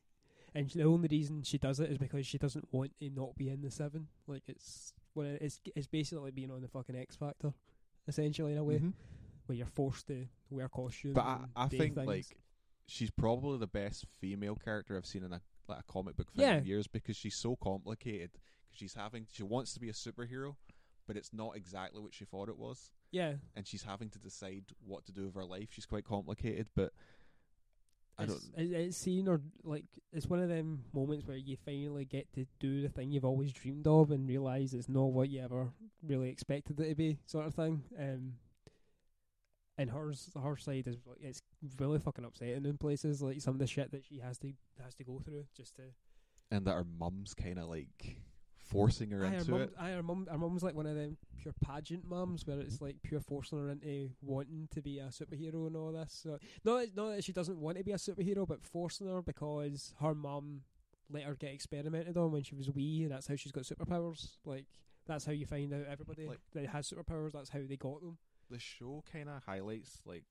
[0.55, 3.49] And the only reason she does it is because she doesn't want to not be
[3.49, 4.07] in the seven.
[4.27, 7.53] Like it's well, it's it's basically like being on the fucking X Factor,
[8.07, 8.93] essentially in a way Mhm.
[9.45, 11.15] where you're forced to wear costumes.
[11.15, 12.07] But I, I think things.
[12.07, 12.37] like
[12.85, 16.45] she's probably the best female character I've seen in a like a comic book film
[16.47, 16.57] Yeah.
[16.57, 18.31] in years because she's so complicated.
[18.33, 20.55] 'Cause she's having she wants to be a superhero,
[21.07, 24.65] but it's not exactly what she thought it was, yeah, and she's having to decide
[24.85, 25.69] what to do with her life.
[25.71, 26.91] She's quite complicated, but
[28.17, 28.63] I it's, don't.
[28.65, 32.45] it- it's seen or like it's one of them moments where you finally get to
[32.59, 35.69] do the thing you've always dreamed of and realize it's not what you ever
[36.05, 37.83] really expected it to be, sort of thing.
[37.99, 38.33] Um,
[39.77, 41.41] and hers, her side is like it's
[41.79, 43.21] really fucking upsetting in places.
[43.23, 45.81] Like some of the shit that she has to has to go through just to.
[46.51, 48.17] And that her mum's kind of like
[48.73, 49.73] forcing her Aye, her into mum, it.
[49.79, 52.97] aye, her mum, her mum's like one of them pure pageant mums where it's like
[53.03, 56.19] pure forcing her into wanting to be a superhero and all this.
[56.23, 59.21] So not that- not that she doesn't want to be a superhero, but forcing her
[59.21, 60.61] because her mum
[61.09, 64.37] let her get experimented on when she was wee, and that's how she's got superpowers.
[64.45, 64.65] Like
[65.05, 67.31] that's how you find out everybody Like- that has superpowers.
[67.33, 68.17] That's how they got them.
[68.49, 70.25] The show kind of highlights like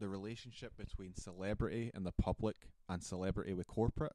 [0.00, 2.56] the relationship between celebrity and the public,
[2.88, 4.12] and celebrity with corporate.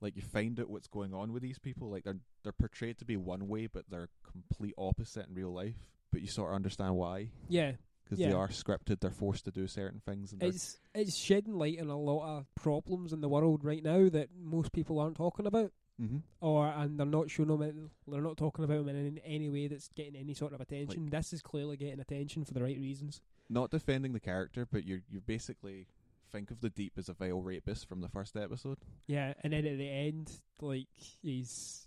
[0.00, 1.90] Like you find out what's going on with these people.
[1.90, 5.74] Like they're they're portrayed to be one way, but they're complete opposite in real life.
[6.12, 7.72] But you sort of understand why Yeah,
[8.04, 9.00] because they are scripted.
[9.00, 10.32] They're forced to do certain things.
[10.32, 14.08] And it's it's shedding light on a lot of problems in the world right now
[14.08, 15.72] that most people aren't talking about.
[16.00, 16.22] Mhm.
[16.40, 17.60] or and they're not showing them.
[17.62, 21.06] In, they're not talking about them in any way that's getting any sort of attention.
[21.10, 23.20] this is clearly getting attention for the right reasons.
[23.48, 25.88] not defending the character, but you're you're basically
[26.30, 28.78] think of the deep as a vile rapist from the first episode.
[29.06, 30.86] Yeah, and then at the end, like
[31.22, 31.86] he's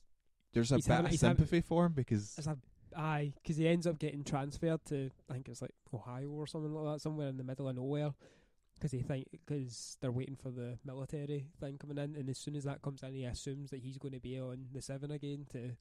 [0.53, 2.57] There's a He's bit having- of he's having- sympathy for him because as a
[2.95, 6.73] aye because he ends up getting transferred to I think it's like Ohio or something
[6.73, 8.13] like that, somewhere in the middle of nowhere.
[8.75, 12.55] Because they think because they're waiting for the military thing coming in, and as soon
[12.55, 15.45] as that comes in, he assumes that he's going to be on the seven again
[15.51, 15.75] to.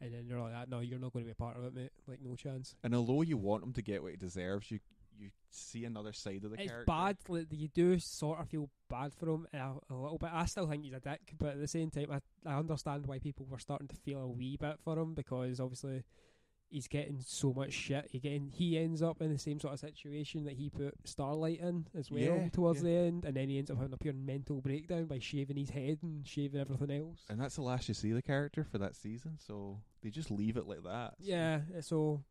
[0.00, 1.74] And then they're like, "Ah, "No, you're not going to be a part of it,
[1.74, 1.90] mate.
[2.06, 4.78] Like, no chance." and although you want him to get what he deserves, you
[5.18, 6.84] you see another side of the it's character.
[6.86, 7.16] bad.
[7.28, 9.58] Like, you do sort of feel bad for him a,
[9.90, 10.30] a little bit.
[10.32, 13.18] I still think he's a dick, but at the same time, I, I understand why
[13.18, 16.04] people were starting to feel a wee bit for him because obviously
[16.70, 18.06] he's getting so much shit.
[18.10, 21.60] He getting he ends up in the same sort of situation that he put Starlight
[21.60, 22.90] in as well Yeah, towards yeah.
[22.90, 25.70] the end, and then he ends up having a pure mental breakdown by shaving his
[25.70, 27.20] head and shaving everything else.
[27.30, 30.58] And that's the last you see the character for that season, so they just leave
[30.58, 31.14] it like that.
[31.18, 32.22] so- Yeah, so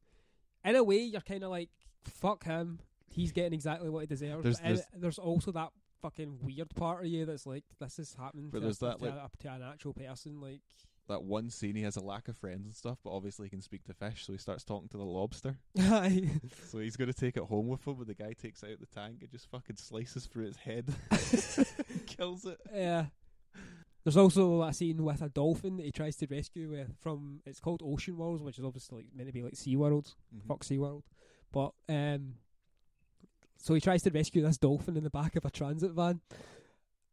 [0.67, 1.69] in a way, you're kind of like,
[2.05, 2.79] fuck him.
[3.09, 4.43] He's getting exactly what he deserves.
[4.43, 8.49] There's- there's- there's also that fucking weird part of you that's like, this is happening
[8.51, 10.39] But to, there's a, that, to, like- a, to an actual person.
[10.39, 10.61] Like,
[11.07, 13.61] That one scene, he has a lack of friends and stuff, but obviously he can
[13.61, 15.57] speak to fish, so he starts talking to the lobster.
[16.69, 18.85] So he's going to take it home with him, but the guy takes out the
[18.87, 20.93] tank and just fucking slices through its head,
[22.07, 22.59] kills it.
[22.73, 23.05] Yeah.
[24.07, 27.59] There's also a scene with a dolphin that he tries to rescue with from it's
[27.59, 30.47] called Ocean World, which is obviously like meant to be like Sea World, Mhm.
[30.47, 31.03] fuck Sea World.
[31.51, 32.35] But um
[33.57, 36.21] so he tries to rescue this dolphin in the back of a transit van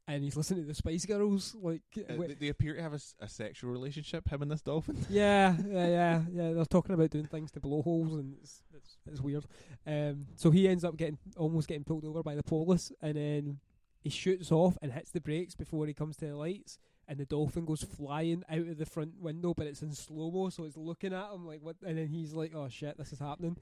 [0.07, 2.97] and he's listening to the Spice Girls like Uh, they, they appear to have a,
[2.97, 4.97] s- a sexual relationship, him and this dolphin.
[5.11, 6.53] yeah, yeah, yeah, yeah.
[6.53, 9.47] They're talking about doing things to blowholes, and it's, it's it's weird.
[9.87, 13.61] Um, so he ends up getting almost getting pulled over by the police, and then
[14.05, 17.25] he shoots off and hits the brakes before he comes to the lights, and the
[17.27, 20.77] dolphin goes flying out of the front window, but it's in slow mo, so it's
[20.77, 23.57] looking at him like what, and then he's like, "Oh shit, this is happening."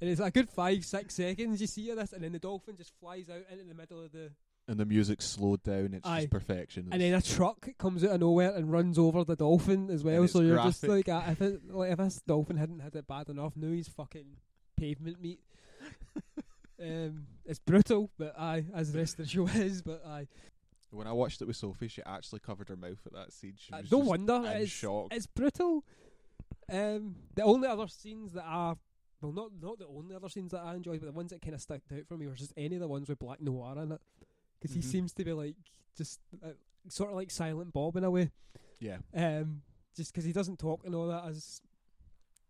[0.00, 2.76] And it's a good five, six seconds you see of this, and then the dolphin
[2.76, 4.30] just flies out into the middle of the
[4.68, 6.20] And the music's slowed down, it's Aye.
[6.20, 6.88] just perfection.
[6.92, 10.20] and then a truck comes out of nowhere and runs over the dolphin as well.
[10.20, 11.08] And So it's you're just graphic.
[11.08, 13.88] like, uh, if it, like if this dolphin hadn't had it bad enough, now he's
[13.88, 14.36] fucking
[14.76, 15.40] pavement meat.
[16.82, 19.82] Um, it's brutal, but aye, as the rest of the show is.
[19.82, 20.26] But aye,
[20.90, 23.54] when I watched it with Sophie, she actually covered her mouth at that scene.
[23.56, 25.08] She Uh, was no wonder it's shock.
[25.12, 25.84] it's brutal.
[26.70, 28.76] Um, the only other scenes that are
[29.20, 31.54] well, not not the only other scenes that I enjoyed, but the ones that kind
[31.54, 33.92] of stuck out for me were just any of the ones with Black Noir in
[33.92, 34.00] it,
[34.60, 34.80] because Mhm.
[34.80, 35.56] he seems to be like
[35.96, 36.50] just uh,
[36.88, 38.30] sort of like Silent Bob in a way.
[38.78, 39.62] yeah, Um,
[39.96, 41.60] just because he doesn't talk and all that as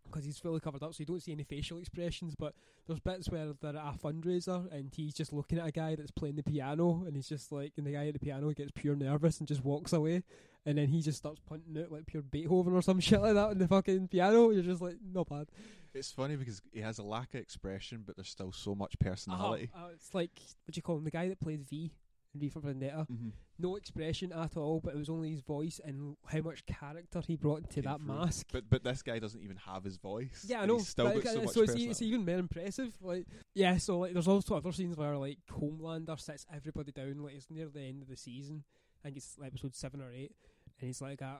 [0.09, 2.35] because he's fully covered up, so you don't see any facial expressions.
[2.35, 2.53] But
[2.87, 6.11] there's bits where they're at a fundraiser and he's just looking at a guy that's
[6.11, 8.95] playing the piano, and he's just like, and the guy at the piano gets pure
[8.95, 10.23] nervous and just walks away,
[10.65, 13.49] and then he just starts punting out like pure Beethoven or some shit like that
[13.49, 14.49] on the fucking piano.
[14.51, 15.47] You're just like, not bad.
[15.93, 19.69] it's funny because he has a lack of expression, but there's still so much personality.
[19.75, 20.31] Uh, it's like
[20.65, 21.03] what do you call him?
[21.03, 21.91] The guy that played V
[22.35, 23.07] V Vendetta.
[23.11, 23.29] Mm-hmm.
[23.57, 27.35] No expression at all, but it was only his voice and how much character he
[27.35, 28.07] brought into Came that through.
[28.07, 28.47] mask.
[28.51, 30.45] But but this guy doesn't even have his voice.
[30.47, 30.77] Yeah, I know.
[30.79, 32.93] Still got so much so it's, e- it's even more impressive.
[33.01, 33.77] Like, yeah.
[33.77, 37.17] So like, there's also other scenes where like Homelander sits everybody down.
[37.23, 38.63] Like it's near the end of the season.
[39.01, 40.33] I think it's episode seven or eight,
[40.79, 41.37] and he's like, uh,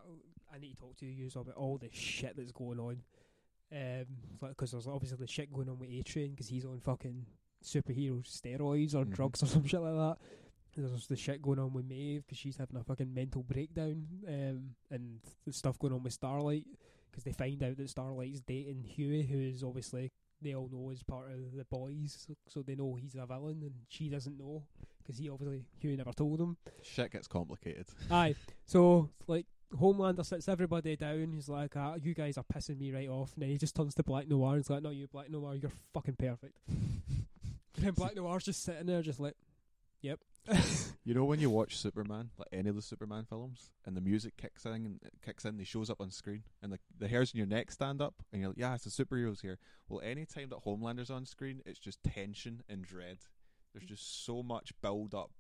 [0.54, 3.04] "I need to talk to you about all the shit that's going on."
[3.72, 4.06] Um,
[4.42, 7.26] because there's obviously the shit going on with A Train because he's on fucking
[7.64, 9.14] superhero steroids or Mhm.
[9.14, 10.18] drugs or some shit like that.
[10.80, 14.72] There's the shit going on with Maeve because she's having a fucking mental breakdown, um,
[14.90, 16.66] and the stuff going on with Starlight
[17.10, 20.12] because they find out that Starlight's dating Hughie, who is obviously
[20.42, 23.62] they all know is part of the boys, so, so they know he's a villain,
[23.62, 24.64] and she doesn't know
[25.00, 26.58] because he obviously Hughie never told him.
[26.82, 27.88] Shit gets complicated.
[28.12, 31.32] Aye, so like Homelander sits everybody down.
[31.34, 33.96] He's like, ah, "You guys are pissing me right off," and then he just turns
[33.96, 36.58] to Black Noir and he's like, "No, you Black Noir, you're fucking perfect."
[37.84, 39.36] and Black Noir's just sitting there, just like,
[40.02, 40.20] "Yep."
[41.06, 44.38] You know when you watch Superman, like any of the Superman films, and the music
[44.38, 47.32] kicks in and it kicks in, he shows up on screen, and the the hairs
[47.34, 49.58] in your neck stand up, and you're like, yeah, it's the superheroes here.
[49.88, 53.18] Well, any time that Homelander's on screen, it's just tension and dread.
[53.74, 55.32] There's just so much build up.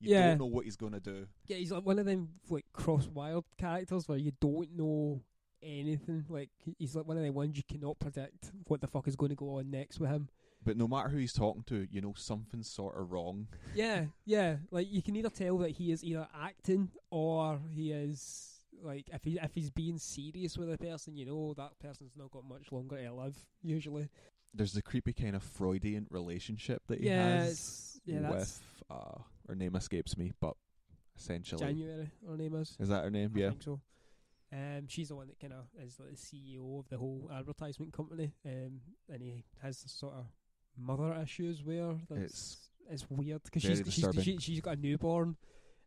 [0.00, 0.28] You Yeah.
[0.28, 1.26] don't know what he's gonna do.
[1.46, 5.22] Yeah, he's like one of them like cross wild characters where you don't know
[5.62, 6.24] anything.
[6.30, 9.30] Like he's like one of the ones you cannot predict what the fuck is going
[9.30, 10.28] to go on next with him.
[10.64, 13.48] But no matter who he's talking to, you know something's sort of wrong.
[13.74, 14.56] Yeah, yeah.
[14.70, 18.50] Like you can either tell that he is either acting or he is
[18.82, 22.30] like if he if he's being serious with a person, you know that person's not
[22.30, 23.36] got much longer to live.
[23.62, 24.08] Usually,
[24.54, 28.30] There's the creepy kind of Freudian relationship that he yeah, has yeah.
[28.30, 29.18] With uh,
[29.48, 30.54] her name escapes me, but
[31.16, 32.10] essentially, January.
[32.28, 32.76] Her name is.
[32.78, 33.32] is that her name?
[33.34, 33.48] I yeah.
[33.50, 33.80] think so.
[34.52, 37.92] Um, she's the one that kind of is like the CEO of the whole advertisement
[37.92, 40.26] company, um, and he has sort of
[40.78, 42.56] mother issues where that's, It's
[42.90, 45.36] it's weird because she's, she's she, she's got a newborn,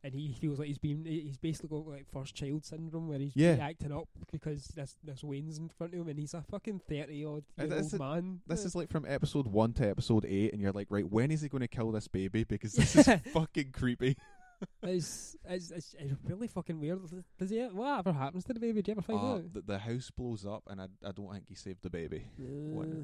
[0.03, 3.35] and he feels like he's been he's basically got like first child syndrome where he's
[3.35, 3.57] Yeah.
[3.61, 7.25] acting up because this this wean's in front of him, and he's a fucking thirty
[7.25, 8.39] odd year old man.
[8.47, 11.41] This is like from episode one to episode eight, and you're like, right, when is
[11.41, 12.43] he going to kill this baby?
[12.45, 14.15] Because this is fucking creepy.
[14.83, 16.99] it's, it's, it's it's really fucking weird.
[17.37, 17.59] Does he?
[17.63, 18.81] Whatever happens to the baby?
[18.81, 19.53] Do you ever find Uh, out?
[19.53, 22.23] the, the house blows up, and I, I don't think he saved the baby.
[22.39, 23.03] Uh,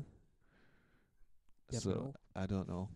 [1.71, 2.13] never so know.
[2.35, 2.89] I don't know.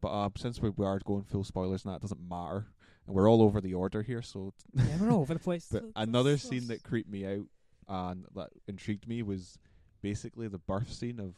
[0.00, 2.66] But uh, since we, we are going full spoilers, and that doesn't matter,
[3.06, 4.22] and we're all over the order here.
[4.22, 5.68] So, Yeah, we're all over the place.
[5.72, 7.46] but another scene that creeped me out
[7.88, 9.58] and that intrigued me was
[10.02, 11.34] basically the birth scene of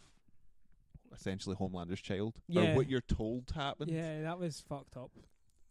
[1.14, 2.72] essentially Homelander's child, Yeah.
[2.72, 3.90] or what you're told happened.
[3.90, 5.10] Yeah, that was fucked up.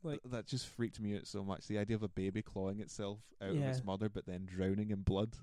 [0.04, 1.68] Like, Th- that just freaked me out so much.
[1.68, 5.02] The idea of a baby clawing itself out of its mother, but then drowning in
[5.02, 5.36] blood.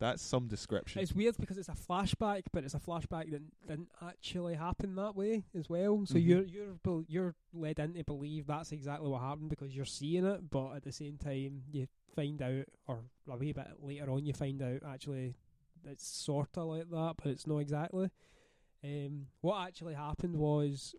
[0.00, 1.00] That's some description.
[1.02, 5.14] it's weird because it's a flashback, but it's a flashback that didn't actually happen that
[5.14, 6.04] way as well.
[6.06, 6.24] So Mhm.
[6.26, 10.24] you're you're bel- you're led in to believe that's exactly what happened because you're seeing
[10.24, 11.86] it, but at the same time you
[12.16, 15.36] find out, or a wee bit later on, you find out actually
[15.84, 18.10] it's sorta like that, but it's not exactly.
[18.82, 20.94] Um, what actually happened was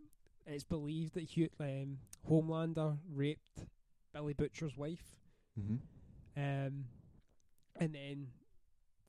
[0.45, 1.97] it's believed that Hugh, um,
[2.29, 3.65] Homelander raped
[4.13, 5.15] Billy Butcher's wife.
[5.59, 5.77] mm-hmm.
[6.37, 6.85] Um,
[7.75, 8.27] and then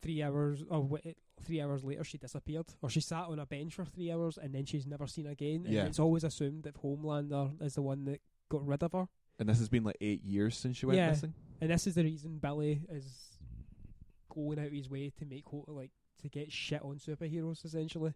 [0.03, 3.75] three hours or wait, three hours later, she disappeared, or she sat on a bench
[3.75, 5.63] for three hours, and then she's never seen again.
[5.65, 5.87] And Yeah.
[5.87, 9.59] it's always assumed that Homelander is the one that got rid of her, And this
[9.59, 11.11] has been like eight years since she went Yeah.
[11.11, 11.35] missing.
[11.61, 13.39] and this is the reason Billy is
[14.29, 18.15] going out of his way to make like to get shit on superheroes essentially.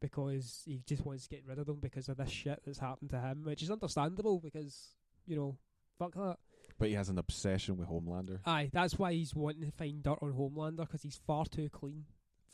[0.00, 3.10] Because he just wants to get rid of them because of this shit that's happened
[3.10, 5.56] to him, which is understandable because, you know,
[5.96, 6.38] fuck that.
[6.78, 8.40] But he has an obsession with Homelander.
[8.44, 12.04] Aye, that's why he's wanting to find dirt on Homelander because he's far too clean.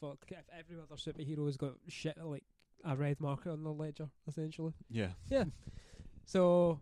[0.00, 2.44] Fuck, if every other superhero has got shit like
[2.84, 4.72] a red marker on their ledger, essentially.
[4.90, 5.08] Yeah.
[5.28, 5.44] Yeah.
[6.24, 6.80] So,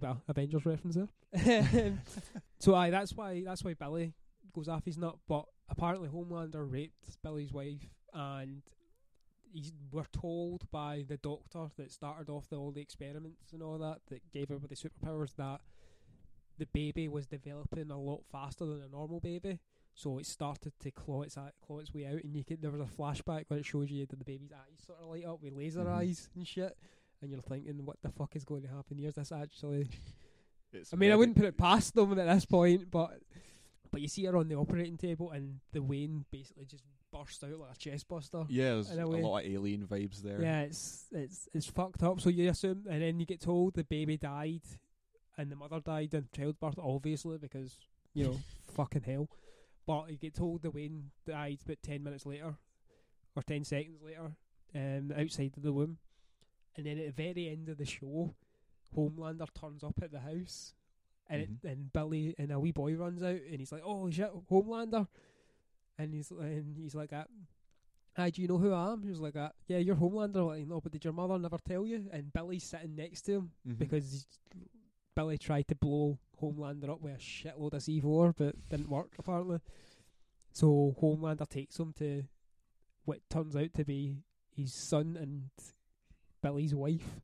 [0.00, 1.98] well, Avengers reference there.
[2.58, 4.12] so, aye, that's why that's why Billy
[4.52, 5.16] goes off his nut.
[5.28, 8.62] But apparently, Homelander raped Billy's wife, and
[9.54, 13.78] he's we're told by the doctor that started off the, all the experiments and all
[13.78, 15.60] that that gave everybody superpowers that
[16.58, 19.60] the baby was developing a lot faster than a normal baby.
[19.94, 22.80] So it started to claw its claw its way out, and you could there was
[22.80, 25.52] a flashback where it shows you that the baby's eyes sort of light up with
[25.52, 25.88] laser Mhm.
[25.92, 26.76] eyes and shit,
[27.22, 29.08] and you're thinking, what the fuck is going to happen here?
[29.08, 29.88] Is this actually?
[30.72, 33.22] It's I mean, I wouldn't put it past them at this point, but
[33.92, 36.82] but you see her on the operating table, and the wean basically just
[37.12, 38.44] burst out like a chest buster.
[38.48, 40.42] Yeah, there's a a lot of alien vibes there.
[40.42, 42.20] Yeah, it's it's it's fucked up.
[42.20, 44.62] So you assume, and then you get told the baby died,
[45.36, 47.76] and the mother died in childbirth, obviously because
[48.12, 48.40] you know
[48.74, 49.28] fucking hell.
[49.86, 52.54] But you get told the wean died about ten minutes later,
[53.36, 54.32] or ten seconds later,
[54.74, 55.98] um, outside of the womb,
[56.76, 58.34] and then at the very end of the show,
[58.96, 60.72] Homelander turns up at the house,
[61.28, 61.64] and Mhm.
[61.64, 65.06] it, and Billy and a wee boy runs out, and he's like, "Oh shit, Homelander,"
[65.98, 67.28] and he's and he's like that.
[68.16, 69.02] Hi, do you know who I am?
[69.02, 69.56] He was like that.
[69.66, 70.46] Yeah, you're Homelander.
[70.46, 72.08] Like, no, but did your mother never tell you?
[72.12, 73.76] And Billy's sitting next to him Mhm.
[73.78, 74.26] because
[75.14, 79.60] Billy tried to blow Homelander up with a shitload of C4, but didn't work apparently.
[80.52, 82.24] So Homelander takes him to
[83.04, 84.18] what turns out to be
[84.54, 85.50] his son and
[86.42, 87.20] Billy's wife,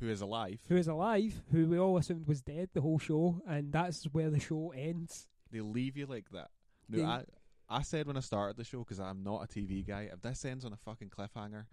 [0.00, 0.60] who is alive.
[0.68, 4.30] who is alive, who we all assumed was dead the whole show, and that's where
[4.30, 5.26] the show ends.
[5.50, 6.50] They leave you like that.
[6.88, 7.24] No, They- I
[7.70, 10.04] I said when I started the show because I'm not a TV guy.
[10.10, 11.66] If this ends on a fucking cliffhanger,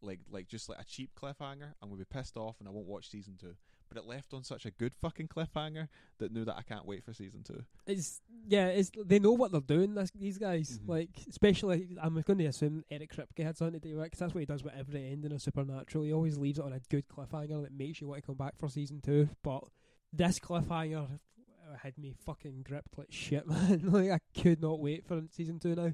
[0.00, 2.86] like like just like a cheap cliffhanger, I'm gonna be pissed off and I won't
[2.86, 3.54] watch season two.
[3.92, 5.88] But it left on such a good fucking cliffhanger
[6.18, 7.62] that knew that I can't wait for season two.
[7.86, 9.94] It's yeah, it's they know what they're doing.
[9.94, 10.88] This, these guys, Mhm.
[10.88, 14.18] like especially, I'm going to assume Eric Kripke had something to do with it 'cause
[14.20, 16.04] that's what he does with every ending of Supernatural.
[16.04, 18.56] He always leaves it on a good cliffhanger that makes you want to come back
[18.56, 19.28] for season two.
[19.42, 19.64] But
[20.12, 21.20] this cliffhanger
[21.78, 23.90] had me fucking gripped like shit, man.
[23.90, 25.92] like I could not wait for season two now.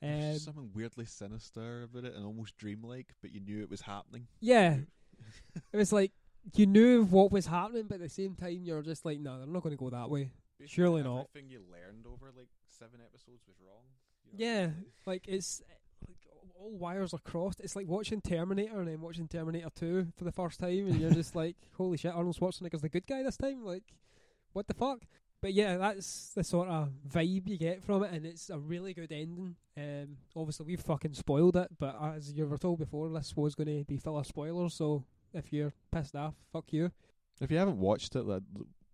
[0.00, 3.80] There's Um, something weirdly sinister about it and almost dreamlike, but you knew it was
[3.82, 4.28] happening.
[4.40, 4.80] yeah,
[5.72, 6.12] it was like
[6.54, 9.46] you knew what was happening, but at the same time you're just like, no, they're
[9.46, 10.30] not going to go that way.
[10.58, 11.28] Basically Surely not.
[11.30, 13.82] Everything you learned over like seven episodes was wrong.
[14.24, 14.52] You know?
[14.52, 14.70] Yeah,
[15.06, 15.62] like it's
[16.06, 16.18] like
[16.54, 17.60] all wires are crossed.
[17.60, 21.10] It's like watching Terminator and then watching Terminator Two for the first time, and you're
[21.10, 23.82] just like, "Holy shit, Arnold Schwarzenegger's the good guy this time!" Like,
[24.52, 25.00] what the fuck?
[25.44, 28.94] But yeah, that's the sort of vibe you get from it, and it's a really
[28.94, 29.56] good ending.
[29.76, 33.66] Um, obviously we've fucking spoiled it, but as you were told before, this was going
[33.66, 34.72] to be full of spoilers.
[34.72, 36.90] So if you're pissed off, fuck you.
[37.40, 38.42] If you haven't watched it, that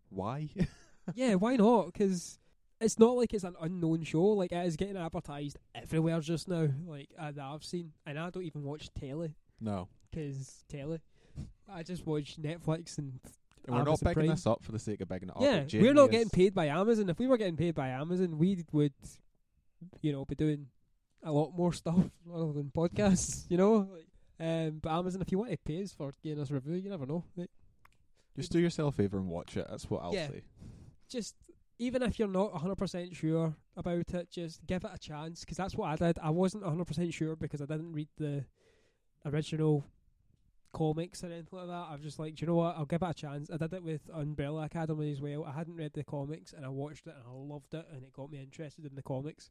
[0.08, 0.48] why?
[1.14, 1.92] yeah, why not?
[1.92, 2.38] Because
[2.80, 4.22] it's not like it's an unknown show.
[4.24, 6.68] Like it is getting advertised everywhere just now.
[6.86, 9.88] Like uh, that I've seen, and I don't even watch telly no.
[10.10, 11.00] because telly.
[11.72, 13.20] I just watch Netflix and
[13.66, 14.26] And we're not picking Prime.
[14.28, 15.42] this up for the sake of bigging it up.
[15.42, 17.08] yeah, we're not getting paid by Amazon.
[17.08, 18.92] If we were getting paid by Amazon, we would,
[20.00, 20.66] you know, be doing
[21.22, 23.44] a lot more stuff other than podcasts.
[23.48, 24.06] You know, like,
[24.40, 26.90] um, but Amazon, if you want to pay us for getting us a review, you
[26.90, 27.24] never know.
[27.36, 27.50] Like,
[28.36, 29.66] Just do yourself a favour and watch it.
[29.68, 30.28] That's what I'll Yeah.
[30.28, 30.42] say.
[31.08, 31.34] just
[31.78, 35.74] even if you're not 100% sure about it, just give it a chance because that's
[35.74, 36.18] what I did.
[36.20, 38.44] I wasn't 100% sure because I didn't read the
[39.24, 39.84] original
[40.72, 41.86] comics or anything like that.
[41.88, 42.76] I was just like, "Do you know what?
[42.76, 43.50] I'll give it a chance.
[43.50, 45.44] I did it with Umbrella Academy as well.
[45.44, 48.12] I hadn't read the comics and I watched it and I loved it and it
[48.12, 49.50] got me interested in the comics.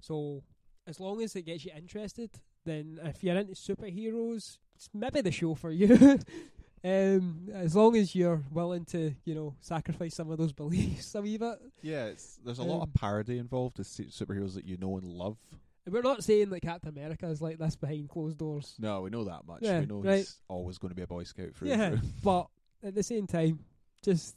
[0.00, 0.44] So
[0.86, 2.30] as long as it gets you interested,
[2.64, 6.18] then if you're into superheroes, it's maybe the show for you.
[6.84, 11.22] um, as long as you're willing to, you know, sacrifice some of those beliefs a
[11.22, 11.58] wee bit.
[11.82, 15.06] Yeah, it's there's a lot Um, of parody involved su- superheroes that you know and
[15.06, 15.36] love.
[15.84, 18.74] And We're not saying that Captain America is like this behind closed doors.
[18.78, 19.62] No, we know that much.
[19.62, 20.18] Yeah, we know right.
[20.18, 21.90] he's always going to be a Boy Scout through Yeah.
[21.90, 22.00] through.
[22.22, 22.46] but
[22.84, 23.58] at the same time,
[24.04, 24.36] just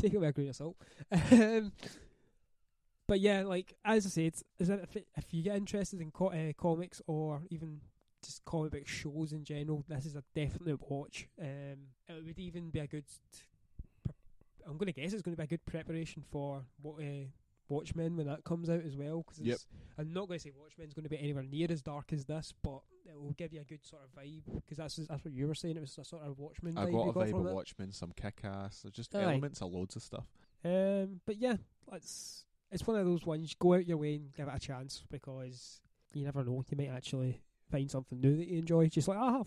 [0.00, 0.76] take it with a grain of salt.
[1.12, 1.72] Um,
[3.06, 6.32] but yeah, like as I said, is that if, if you get interested in co-
[6.32, 7.80] uh, comics or even
[8.24, 11.28] just comic book shows in general, this is a definite watch.
[11.40, 13.04] Um, it would even be a good.
[14.66, 17.26] I'm going to guess it's going to be a good preparation for what uh,
[17.68, 19.18] Watchmen when that comes out as well.
[19.22, 19.58] Because Yep.
[19.98, 22.54] I'm not going to say Watchmen's going to be anywhere near as dark as this,
[22.62, 24.42] but it will give you a good sort of vibe.
[24.54, 25.76] Because that's that's what you were saying.
[25.76, 26.78] It was a sort of Watchmen.
[26.78, 27.52] I vibe got a vibe from of.
[27.52, 28.80] Watchmen, some kick-ass.
[28.82, 29.22] There's just Aye.
[29.22, 30.26] elements of loads of stuff.
[30.64, 31.56] Um, but yeah,
[31.92, 33.54] it's it's one of those ones.
[33.56, 35.80] Go out your way and give it a chance because
[36.12, 36.64] you never know.
[36.68, 38.88] You might actually find something new that you enjoy.
[38.88, 39.46] Just like I have.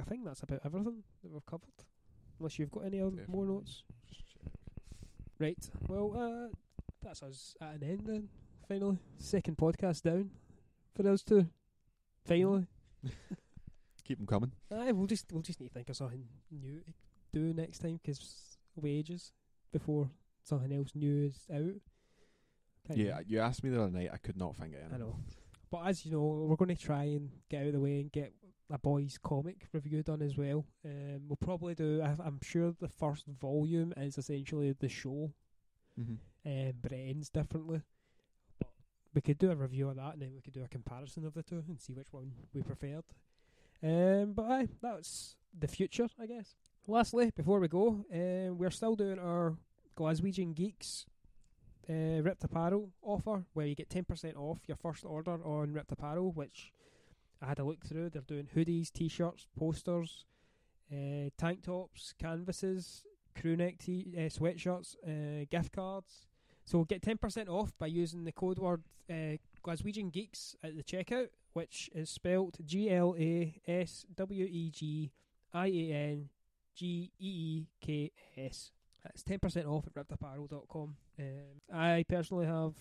[0.00, 1.68] I think that's about everything that we've covered.
[2.38, 3.82] Unless you've got any other more notes.
[5.40, 5.58] Right.
[5.88, 6.54] Well, uh,
[7.02, 8.28] that's us at an end then.
[8.68, 10.30] Finally, second podcast down
[10.94, 11.46] for us two.
[12.24, 12.66] Finally.
[14.04, 14.52] Keep them coming.
[14.72, 16.92] Aye, we'll just we'll just need to think of something new to
[17.32, 19.32] do next time because ages
[19.72, 20.10] before
[20.44, 21.91] something else new is out.
[22.94, 24.10] Yeah, you asked me the other night.
[24.12, 25.16] I could not think of I know.
[25.70, 28.12] But as you know, we're going to try and get out of the way and
[28.12, 28.34] get
[28.70, 30.66] a boys' comic review done as well.
[30.84, 32.02] Um, we'll probably do.
[32.02, 35.32] I, I'm sure the first volume is essentially the show,
[36.00, 36.14] Mm-hmm.
[36.50, 37.82] um, but it ends differently.
[38.58, 38.68] But
[39.14, 41.34] we could do a review of that, and then we could do a comparison of
[41.34, 43.04] the two and see which one we preferred.
[43.82, 46.54] Um, but aye, that's the future, I guess.
[46.86, 49.56] Lastly, before we go, um, we're still doing our
[49.96, 51.04] Glaswegian Geeks
[51.88, 55.92] uh, RIPT Apparel offer, where you get ten percent off your first order on RIPT
[55.92, 56.72] Apparel, which
[57.40, 58.10] I had a look through.
[58.10, 60.24] They're doing hoodies, t-shirts, posters,
[60.92, 63.04] uh, tank tops, canvases,
[63.38, 66.26] crew neck t- uh, sweatshirts, uh, gift cards.
[66.64, 71.28] So get 10% off by using the code word uh, Glaswegian Geeks at the checkout,
[71.52, 75.10] which is spelt G L A S W E G
[75.52, 76.28] I A N
[76.74, 78.70] G E E K S.
[79.02, 80.96] That's 10% off at riptapparel.com.
[81.18, 82.74] Um, I personally have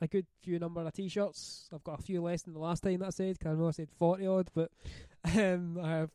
[0.00, 1.68] a good few number of t-shirts.
[1.72, 3.68] I've got a few less than the last time that I said, 'cause I know
[3.68, 4.70] I said 40 odd, but
[5.36, 6.06] um, I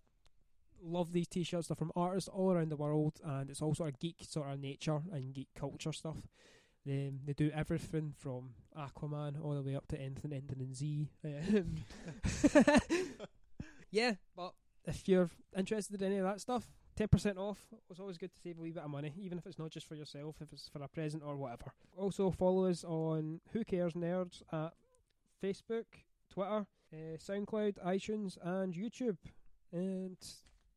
[0.82, 1.68] love these t-shirts.
[1.68, 4.60] They're from artists all around the world, and it's all sort of geek sort of
[4.60, 6.28] nature and geek culture stuff.
[6.86, 11.10] They, they do everything from Aquaman all the way up to anything ending in Z.
[11.24, 11.76] Um,
[13.92, 14.54] yeah, but
[14.86, 17.60] if you're interested in any of that stuff, ten percent off.
[17.90, 19.88] It's always good to save a wee bit of money, even if it's not just
[19.88, 21.74] for yourself, if it's for a present or whatever.
[21.98, 24.74] Also, follow us on Who Cares Nerds at
[25.44, 25.86] Facebook,
[26.32, 29.18] Twitter, uh, SoundCloud, iTunes, and YouTube.
[29.72, 30.18] And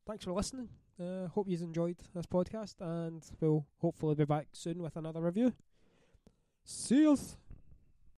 [0.06, 0.68] thanks for listening.
[0.98, 5.52] Uh, hope you've enjoyed this podcast, and we'll hopefully be back soon with another review.
[6.64, 7.36] See yous.